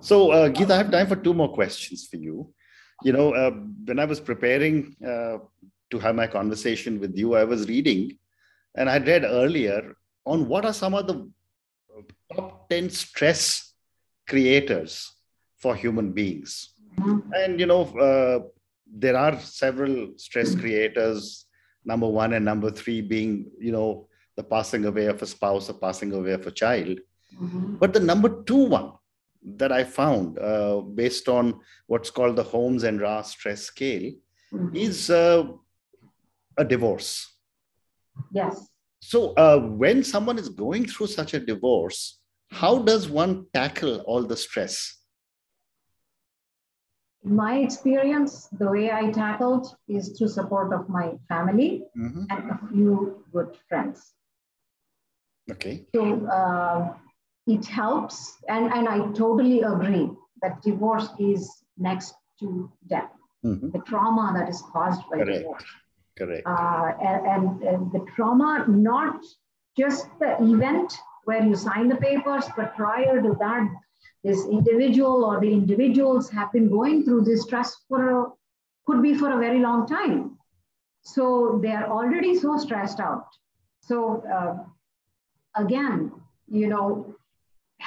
So, 0.00 0.32
uh, 0.32 0.48
Gita, 0.48 0.74
I 0.74 0.78
have 0.78 0.90
time 0.90 1.06
for 1.06 1.16
two 1.16 1.32
more 1.32 1.54
questions 1.54 2.08
for 2.10 2.16
you 2.16 2.52
you 3.02 3.12
know, 3.12 3.32
uh, 3.32 3.50
when 3.84 3.98
I 3.98 4.04
was 4.04 4.20
preparing 4.20 4.96
uh, 5.06 5.38
to 5.90 5.98
have 5.98 6.14
my 6.14 6.26
conversation 6.26 7.00
with 7.00 7.16
you, 7.16 7.34
I 7.34 7.44
was 7.44 7.68
reading, 7.68 8.18
and 8.74 8.90
I 8.90 8.98
read 8.98 9.24
earlier 9.24 9.96
on 10.24 10.48
what 10.48 10.64
are 10.64 10.72
some 10.72 10.94
of 10.94 11.06
the 11.06 11.30
top 12.34 12.68
10 12.68 12.90
stress 12.90 13.72
creators 14.28 15.12
for 15.56 15.74
human 15.74 16.12
beings. 16.12 16.74
Mm-hmm. 16.98 17.32
And, 17.32 17.60
you 17.60 17.66
know, 17.66 17.84
uh, 17.98 18.46
there 18.92 19.16
are 19.16 19.38
several 19.40 20.12
stress 20.16 20.54
creators, 20.54 21.46
number 21.84 22.08
one 22.08 22.34
and 22.34 22.44
number 22.44 22.70
three 22.70 23.00
being, 23.00 23.50
you 23.58 23.72
know, 23.72 24.08
the 24.36 24.42
passing 24.42 24.84
away 24.84 25.06
of 25.06 25.20
a 25.22 25.26
spouse 25.26 25.70
or 25.70 25.74
passing 25.74 26.12
away 26.12 26.32
of 26.32 26.46
a 26.46 26.50
child. 26.50 26.98
Mm-hmm. 27.40 27.76
But 27.76 27.92
the 27.92 28.00
number 28.00 28.42
two 28.44 28.64
one 28.64 28.92
that 29.56 29.72
I 29.72 29.84
found 29.84 30.38
uh, 30.38 30.80
based 30.80 31.28
on 31.28 31.60
what's 31.86 32.10
called 32.10 32.36
the 32.36 32.42
Holmes 32.42 32.84
and 32.84 33.00
Rahe 33.00 33.24
stress 33.24 33.62
scale 33.62 34.12
mm-hmm. 34.52 34.76
is 34.76 35.10
uh, 35.10 35.44
a 36.56 36.64
divorce. 36.64 37.26
Yes. 38.32 38.68
So 39.00 39.32
uh, 39.34 39.58
when 39.60 40.02
someone 40.02 40.38
is 40.38 40.48
going 40.48 40.86
through 40.86 41.06
such 41.06 41.34
a 41.34 41.40
divorce, 41.40 42.20
how 42.50 42.78
does 42.80 43.08
one 43.08 43.46
tackle 43.54 44.00
all 44.00 44.22
the 44.22 44.36
stress? 44.36 44.96
My 47.24 47.58
experience, 47.58 48.48
the 48.58 48.70
way 48.70 48.90
I 48.90 49.10
tackled 49.10 49.74
is 49.88 50.16
through 50.16 50.28
support 50.28 50.72
of 50.72 50.88
my 50.88 51.12
family 51.28 51.84
mm-hmm. 51.96 52.24
and 52.30 52.50
a 52.50 52.58
few 52.72 53.24
good 53.32 53.56
friends. 53.68 54.14
Okay. 55.50 55.86
So 55.94 56.26
uh, 56.26 56.94
it 57.48 57.64
helps, 57.64 58.36
and, 58.48 58.70
and 58.72 58.86
I 58.86 58.98
totally 59.12 59.62
agree 59.62 60.10
that 60.42 60.60
divorce 60.62 61.08
is 61.18 61.50
next 61.78 62.14
to 62.40 62.70
death. 62.88 63.10
Mm-hmm. 63.44 63.70
The 63.70 63.78
trauma 63.80 64.32
that 64.36 64.48
is 64.48 64.62
caused 64.70 65.00
by 65.10 65.18
Correct. 65.18 65.38
divorce. 65.38 65.64
Correct. 66.18 66.46
Uh, 66.46 66.92
and, 67.02 67.62
and, 67.62 67.92
the 67.92 68.04
trauma, 68.14 68.66
not 68.68 69.24
just 69.78 70.08
the 70.20 70.36
event 70.42 70.92
where 71.24 71.42
you 71.42 71.54
sign 71.56 71.88
the 71.88 71.96
papers, 71.96 72.44
but 72.56 72.74
prior 72.76 73.22
to 73.22 73.34
that, 73.38 73.68
this 74.24 74.44
individual 74.46 75.24
or 75.24 75.40
the 75.40 75.50
individuals 75.50 76.28
have 76.30 76.52
been 76.52 76.68
going 76.68 77.04
through 77.04 77.22
this 77.22 77.42
stress 77.42 77.76
for 77.88 78.10
a, 78.10 78.26
could 78.86 79.02
be 79.02 79.14
for 79.14 79.32
a 79.32 79.38
very 79.38 79.60
long 79.60 79.86
time. 79.86 80.36
So 81.02 81.60
they 81.62 81.70
are 81.70 81.86
already 81.86 82.36
so 82.36 82.58
stressed 82.58 83.00
out. 83.00 83.26
So 83.80 84.22
uh, 84.30 85.62
again, 85.62 86.12
you 86.48 86.66
know, 86.66 87.14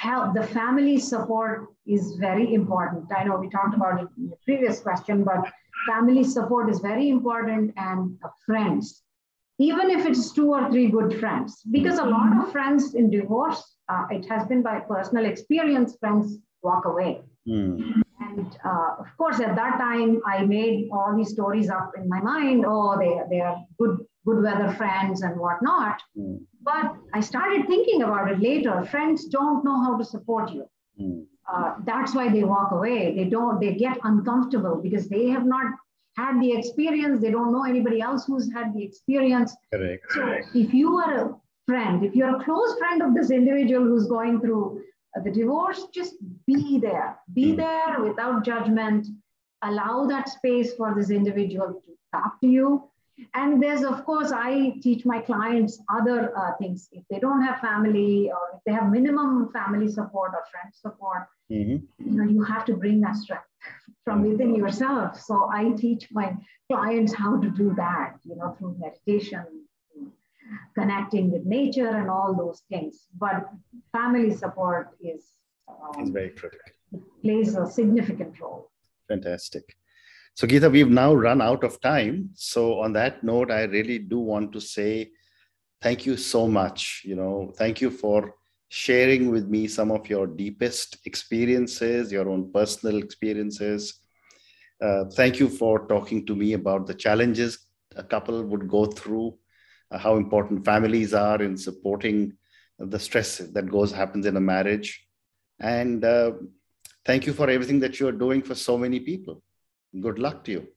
help 0.02 0.34
the 0.34 0.46
family 0.58 0.98
support 0.98 1.68
is 1.86 2.16
very 2.28 2.54
important. 2.54 3.04
I 3.16 3.22
know 3.24 3.36
we 3.36 3.48
talked 3.48 3.74
about 3.74 4.02
it 4.02 4.08
in 4.18 4.28
the 4.30 4.38
previous 4.44 4.80
question, 4.80 5.22
but 5.22 5.42
family 5.86 6.24
support 6.24 6.68
is 6.72 6.80
very 6.80 7.08
important 7.08 7.72
and 7.76 8.18
friends, 8.46 9.02
even 9.58 9.90
if 9.90 10.04
it's 10.06 10.32
two 10.32 10.48
or 10.56 10.70
three 10.70 10.88
good 10.88 11.18
friends, 11.20 11.62
because 11.70 11.98
a 11.98 12.04
lot 12.04 12.30
of 12.38 12.50
friends 12.50 12.94
in 12.94 13.10
divorce, 13.10 13.62
uh, 13.88 14.04
it 14.10 14.24
has 14.28 14.46
been 14.48 14.62
by 14.62 14.80
personal 14.80 15.24
experience, 15.24 15.96
friends 16.00 16.38
walk 16.62 16.84
away. 16.84 17.12
Mm. 17.48 18.02
And 18.28 18.58
uh, 18.64 18.90
of 18.98 19.08
course, 19.16 19.38
at 19.40 19.54
that 19.56 19.78
time, 19.78 20.20
I 20.26 20.44
made 20.44 20.88
all 20.92 21.16
these 21.16 21.32
stories 21.36 21.68
up 21.70 21.92
in 21.96 22.08
my 22.08 22.20
mind. 22.20 22.64
Oh, 22.66 22.96
they, 23.02 23.12
they 23.30 23.40
are 23.40 23.56
good, 23.78 23.98
good 24.26 24.42
weather 24.42 24.72
friends 24.80 25.22
and 25.22 25.38
whatnot. 25.38 26.02
Mm. 26.16 26.40
But 26.62 26.94
I 27.12 27.20
started 27.20 27.66
thinking 27.66 28.02
about 28.02 28.30
it 28.30 28.40
later. 28.40 28.84
Friends 28.84 29.26
don't 29.26 29.64
know 29.64 29.82
how 29.82 29.96
to 29.96 30.04
support 30.04 30.50
you. 30.50 30.66
Mm. 31.00 31.26
Uh, 31.52 31.74
that's 31.84 32.14
why 32.14 32.28
they 32.28 32.44
walk 32.44 32.70
away. 32.72 33.14
They 33.16 33.24
don't, 33.24 33.60
they 33.60 33.74
get 33.74 33.98
uncomfortable 34.04 34.76
because 34.76 35.08
they 35.08 35.28
have 35.28 35.44
not 35.44 35.72
had 36.16 36.40
the 36.40 36.52
experience. 36.52 37.20
They 37.20 37.30
don't 37.30 37.52
know 37.52 37.64
anybody 37.64 38.00
else 38.00 38.26
who's 38.26 38.52
had 38.52 38.74
the 38.74 38.84
experience. 38.84 39.54
Correct. 39.72 40.04
So 40.12 40.36
if 40.54 40.72
you 40.72 40.98
are 40.98 41.26
a 41.26 41.34
friend, 41.66 42.04
if 42.04 42.14
you're 42.14 42.36
a 42.36 42.44
close 42.44 42.78
friend 42.78 43.02
of 43.02 43.14
this 43.14 43.30
individual 43.30 43.84
who's 43.84 44.06
going 44.06 44.40
through 44.40 44.82
uh, 45.16 45.22
the 45.22 45.30
divorce, 45.30 45.86
just 45.92 46.14
be 46.46 46.78
there. 46.78 47.18
Be 47.34 47.52
mm. 47.52 47.56
there 47.56 48.02
without 48.02 48.44
judgment. 48.44 49.06
Allow 49.62 50.06
that 50.06 50.28
space 50.28 50.74
for 50.74 50.94
this 50.94 51.10
individual 51.10 51.82
to 51.84 51.92
talk 52.12 52.40
to 52.40 52.46
you 52.46 52.88
and 53.34 53.62
there's, 53.62 53.82
of 53.82 54.04
course, 54.04 54.32
I 54.32 54.74
teach 54.82 55.04
my 55.04 55.20
clients 55.20 55.80
other 55.88 56.36
uh, 56.36 56.52
things. 56.58 56.88
If 56.92 57.04
they 57.10 57.18
don't 57.18 57.42
have 57.42 57.60
family 57.60 58.30
or 58.30 58.56
if 58.56 58.60
they 58.64 58.72
have 58.72 58.90
minimum 58.90 59.50
family 59.52 59.88
support 59.88 60.32
or 60.34 60.44
friend 60.50 60.72
support, 60.74 61.28
mm-hmm. 61.50 61.84
you 62.04 62.16
know, 62.16 62.24
you 62.24 62.42
have 62.42 62.64
to 62.66 62.74
bring 62.74 63.00
that 63.02 63.16
strength 63.16 63.44
from 64.04 64.22
within 64.28 64.54
yourself. 64.54 65.20
So 65.20 65.48
I 65.52 65.70
teach 65.72 66.08
my 66.10 66.36
clients 66.70 67.14
how 67.14 67.40
to 67.40 67.50
do 67.50 67.74
that, 67.76 68.16
you 68.24 68.36
know, 68.36 68.56
through 68.58 68.76
meditation, 68.78 69.44
connecting 70.74 71.30
with 71.30 71.44
nature 71.44 71.88
and 71.88 72.10
all 72.10 72.34
those 72.34 72.62
things. 72.68 73.06
But 73.18 73.48
family 73.92 74.34
support 74.34 74.90
is, 75.00 75.24
um, 75.68 76.02
is 76.02 76.10
very 76.10 76.30
critical. 76.30 76.72
Plays 77.22 77.56
a 77.56 77.66
significant 77.66 78.40
role. 78.40 78.70
Fantastic. 79.08 79.76
So, 80.34 80.46
Gita, 80.46 80.70
we've 80.70 80.88
now 80.88 81.14
run 81.14 81.42
out 81.42 81.62
of 81.62 81.80
time. 81.80 82.30
So, 82.34 82.80
on 82.80 82.92
that 82.94 83.22
note, 83.22 83.50
I 83.50 83.64
really 83.64 83.98
do 83.98 84.18
want 84.18 84.52
to 84.52 84.60
say 84.60 85.10
thank 85.82 86.06
you 86.06 86.16
so 86.16 86.48
much. 86.48 87.02
You 87.04 87.16
know, 87.16 87.52
thank 87.56 87.80
you 87.80 87.90
for 87.90 88.34
sharing 88.68 89.30
with 89.30 89.48
me 89.48 89.68
some 89.68 89.90
of 89.90 90.08
your 90.08 90.26
deepest 90.26 90.98
experiences, 91.04 92.10
your 92.10 92.28
own 92.30 92.50
personal 92.52 92.96
experiences. 92.96 94.00
Uh, 94.80 95.04
thank 95.14 95.38
you 95.38 95.48
for 95.48 95.86
talking 95.86 96.24
to 96.26 96.34
me 96.34 96.54
about 96.54 96.86
the 96.86 96.94
challenges 96.94 97.66
a 97.96 98.02
couple 98.02 98.42
would 98.44 98.68
go 98.68 98.86
through, 98.86 99.36
uh, 99.90 99.98
how 99.98 100.16
important 100.16 100.64
families 100.64 101.14
are 101.14 101.42
in 101.42 101.56
supporting 101.56 102.32
the 102.78 102.98
stress 102.98 103.38
that 103.38 103.70
goes 103.70 103.92
happens 103.92 104.26
in 104.26 104.36
a 104.36 104.40
marriage, 104.40 105.06
and 105.60 106.04
uh, 106.04 106.32
thank 107.04 107.26
you 107.26 107.32
for 107.32 107.48
everything 107.48 107.78
that 107.80 108.00
you 108.00 108.08
are 108.08 108.12
doing 108.12 108.42
for 108.42 108.54
so 108.54 108.76
many 108.76 108.98
people. 108.98 109.42
Good 110.00 110.18
luck 110.18 110.44
to 110.44 110.52
you. 110.52 110.68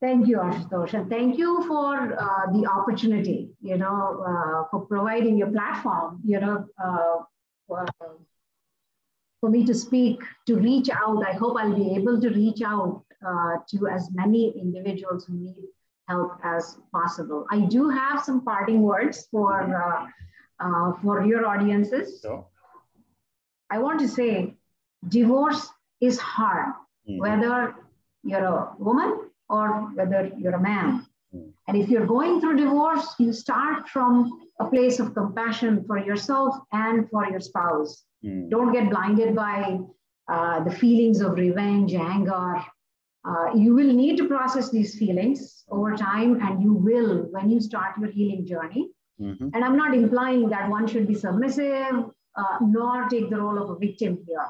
Thank 0.00 0.28
you, 0.28 0.36
Ashutosh, 0.36 0.92
and 0.92 1.08
thank 1.08 1.38
you 1.38 1.66
for 1.66 1.96
uh, 1.96 2.52
the 2.52 2.66
opportunity, 2.66 3.50
you 3.62 3.78
know, 3.78 4.22
uh, 4.26 4.68
for 4.70 4.86
providing 4.86 5.38
your 5.38 5.50
platform, 5.50 6.20
you 6.24 6.40
know, 6.40 6.66
uh, 6.84 7.22
for, 7.66 7.86
for, 9.40 9.48
me 9.48 9.64
to 9.64 9.74
speak, 9.74 10.20
to 10.46 10.56
reach 10.56 10.90
out. 10.90 11.26
I 11.26 11.32
hope 11.32 11.56
I'll 11.58 11.74
be 11.74 11.94
able 11.94 12.20
to 12.20 12.28
reach 12.28 12.60
out 12.60 13.02
uh, 13.26 13.56
to 13.70 13.88
as 13.88 14.10
many 14.12 14.52
individuals 14.58 15.24
who 15.24 15.38
need 15.38 15.64
help 16.06 16.32
as 16.44 16.76
possible. 16.92 17.46
I 17.50 17.60
do 17.60 17.88
have 17.88 18.22
some 18.22 18.44
parting 18.44 18.82
words 18.82 19.26
for, 19.30 19.54
uh, 19.74 20.06
uh, 20.60 20.92
for 21.02 21.24
your 21.24 21.46
audiences. 21.46 22.20
So. 22.20 22.48
I 23.70 23.78
want 23.78 24.00
to 24.00 24.08
say 24.08 24.54
divorce 25.08 25.66
is 26.00 26.18
hard, 26.18 26.74
mm-hmm. 27.08 27.18
whether 27.20 27.74
you're 28.24 28.44
a 28.44 28.72
woman 28.78 29.30
or 29.48 29.90
whether 29.94 30.30
you're 30.38 30.54
a 30.54 30.60
man. 30.60 31.06
Hmm. 31.32 31.48
And 31.68 31.76
if 31.76 31.88
you're 31.88 32.06
going 32.06 32.40
through 32.40 32.56
divorce, 32.56 33.14
you 33.18 33.32
start 33.32 33.88
from 33.88 34.40
a 34.60 34.68
place 34.68 35.00
of 35.00 35.14
compassion 35.14 35.84
for 35.86 35.98
yourself 35.98 36.56
and 36.72 37.08
for 37.10 37.26
your 37.28 37.40
spouse. 37.40 38.04
Mm. 38.24 38.48
Don't 38.50 38.72
get 38.72 38.88
blinded 38.88 39.34
by 39.34 39.80
uh, 40.28 40.62
the 40.64 40.70
feelings 40.70 41.20
of 41.20 41.32
revenge, 41.36 41.94
anger. 41.94 42.62
Uh, 43.26 43.54
you 43.54 43.74
will 43.74 43.92
need 43.92 44.16
to 44.18 44.28
process 44.28 44.70
these 44.70 44.96
feelings 44.98 45.64
over 45.70 45.96
time, 45.96 46.40
and 46.40 46.62
you 46.62 46.72
will 46.72 47.26
when 47.30 47.50
you 47.50 47.60
start 47.60 47.96
your 47.98 48.10
healing 48.10 48.46
journey. 48.46 48.90
Mm-hmm. 49.20 49.48
And 49.54 49.64
I'm 49.64 49.76
not 49.76 49.94
implying 49.94 50.48
that 50.50 50.68
one 50.68 50.86
should 50.86 51.06
be 51.06 51.14
submissive, 51.14 52.10
uh, 52.36 52.56
nor 52.60 53.08
take 53.08 53.30
the 53.30 53.36
role 53.36 53.62
of 53.62 53.70
a 53.70 53.78
victim 53.78 54.18
here. 54.26 54.46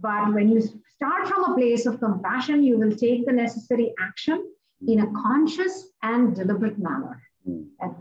But 0.00 0.32
when 0.32 0.48
you 0.48 0.60
start 0.60 1.28
from 1.28 1.44
a 1.44 1.54
place 1.54 1.86
of 1.86 2.00
compassion, 2.00 2.62
you 2.62 2.78
will 2.78 2.94
take 2.96 3.26
the 3.26 3.32
necessary 3.32 3.92
action 4.00 4.50
in 4.86 5.00
a 5.00 5.12
conscious 5.22 5.88
and 6.02 6.34
deliberate 6.34 6.78
manner. 6.78 7.22
Mm. 7.48 7.66
And 7.80 7.94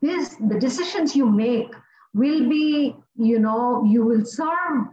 this, 0.00 0.36
the 0.36 0.58
decisions 0.58 1.14
you 1.14 1.26
make 1.26 1.72
will 2.14 2.48
be, 2.48 2.96
you 3.16 3.38
know, 3.38 3.84
you 3.84 4.04
will 4.04 4.24
serve 4.24 4.88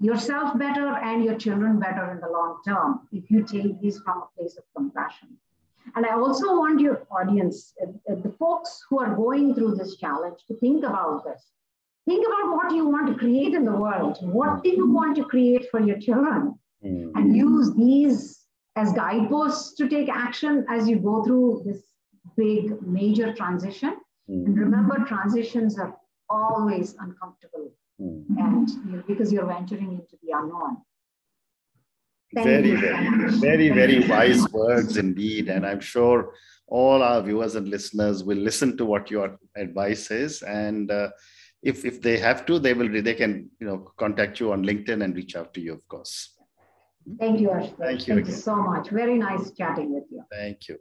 yourself 0.00 0.58
better 0.58 0.88
and 0.96 1.24
your 1.24 1.36
children 1.36 1.78
better 1.78 2.10
in 2.10 2.20
the 2.20 2.28
long 2.28 2.60
term 2.66 3.08
if 3.12 3.30
you 3.30 3.44
take 3.44 3.80
these 3.80 3.98
from 4.00 4.22
a 4.22 4.28
place 4.36 4.56
of 4.56 4.64
compassion. 4.76 5.28
And 5.94 6.06
I 6.06 6.14
also 6.14 6.58
want 6.58 6.80
your 6.80 7.06
audience, 7.10 7.74
uh, 7.82 8.12
uh, 8.12 8.16
the 8.22 8.30
folks 8.38 8.82
who 8.88 9.00
are 9.00 9.14
going 9.14 9.54
through 9.54 9.74
this 9.74 9.96
challenge, 9.96 10.38
to 10.48 10.56
think 10.56 10.84
about 10.84 11.24
this. 11.24 11.52
Think 12.06 12.26
about 12.26 12.56
what 12.56 12.74
you 12.74 12.88
want 12.88 13.06
to 13.08 13.14
create 13.14 13.54
in 13.54 13.64
the 13.64 13.72
world. 13.72 14.18
What 14.22 14.64
do 14.64 14.70
you 14.70 14.90
want 14.90 15.16
to 15.16 15.24
create 15.24 15.70
for 15.70 15.80
your 15.80 15.98
children? 15.98 16.58
Mm. 16.84 17.12
And 17.14 17.36
use 17.36 17.74
these 17.74 18.40
as 18.74 18.92
guideposts 18.92 19.76
to 19.76 19.88
take 19.88 20.08
action 20.08 20.66
as 20.68 20.88
you 20.88 20.98
go 20.98 21.22
through 21.22 21.62
this 21.64 21.82
big, 22.36 22.82
major 22.82 23.32
transition. 23.34 23.96
Mm. 24.28 24.46
And 24.46 24.58
remember, 24.58 25.04
transitions 25.04 25.78
are 25.78 25.96
always 26.28 26.96
uncomfortable. 26.98 27.72
Mm. 28.00 28.24
And 28.38 28.68
you 28.68 28.96
know, 28.96 29.02
because 29.06 29.32
you're 29.32 29.46
venturing 29.46 29.92
into 29.92 30.16
the 30.22 30.32
unknown. 30.34 30.78
Thank 32.34 32.46
very, 32.46 32.74
very, 32.76 33.28
very, 33.38 33.68
very 33.68 34.08
wise 34.08 34.48
words 34.52 34.96
indeed. 34.96 35.50
And 35.50 35.66
I'm 35.66 35.80
sure 35.80 36.32
all 36.66 37.02
our 37.02 37.22
viewers 37.22 37.56
and 37.56 37.68
listeners 37.68 38.24
will 38.24 38.38
listen 38.38 38.76
to 38.78 38.86
what 38.86 39.10
your 39.10 39.38
advice 39.54 40.10
is. 40.10 40.40
And 40.42 40.90
uh, 40.90 41.10
if 41.62 41.84
if 41.84 42.02
they 42.02 42.18
have 42.18 42.44
to, 42.46 42.58
they 42.58 42.74
will 42.74 43.02
they 43.02 43.14
can 43.14 43.50
you 43.60 43.66
know 43.66 43.92
contact 43.96 44.40
you 44.40 44.52
on 44.52 44.64
LinkedIn 44.64 45.04
and 45.04 45.14
reach 45.14 45.36
out 45.36 45.54
to 45.54 45.60
you, 45.60 45.72
of 45.72 45.86
course. 45.88 46.34
Thank 47.18 47.40
you, 47.40 47.50
Ash. 47.50 47.70
Thank 47.78 48.06
you. 48.06 48.14
Thank 48.14 48.26
you 48.26 48.32
so 48.32 48.56
much. 48.56 48.90
Very 48.90 49.18
nice 49.18 49.50
chatting 49.52 49.92
with 49.94 50.04
you. 50.10 50.24
Thank 50.30 50.68
you. 50.68 50.78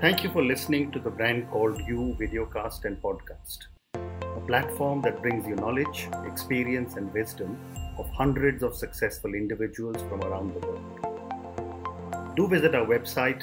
Thank 0.00 0.22
you 0.22 0.30
for 0.30 0.44
listening 0.44 0.92
to 0.92 0.98
the 0.98 1.10
brand 1.10 1.50
called 1.50 1.80
You 1.86 2.16
Videocast 2.20 2.84
and 2.84 3.00
Podcast, 3.02 3.58
a 3.94 4.40
platform 4.46 5.00
that 5.02 5.22
brings 5.22 5.46
you 5.46 5.56
knowledge, 5.56 6.08
experience, 6.26 6.96
and 6.96 7.12
wisdom 7.14 7.58
of 7.98 8.06
hundreds 8.10 8.62
of 8.62 8.76
successful 8.76 9.34
individuals 9.34 9.96
from 10.02 10.20
around 10.22 10.54
the 10.54 10.60
world. 10.66 12.36
Do 12.36 12.46
visit 12.46 12.74
our 12.74 12.84
website 12.84 13.42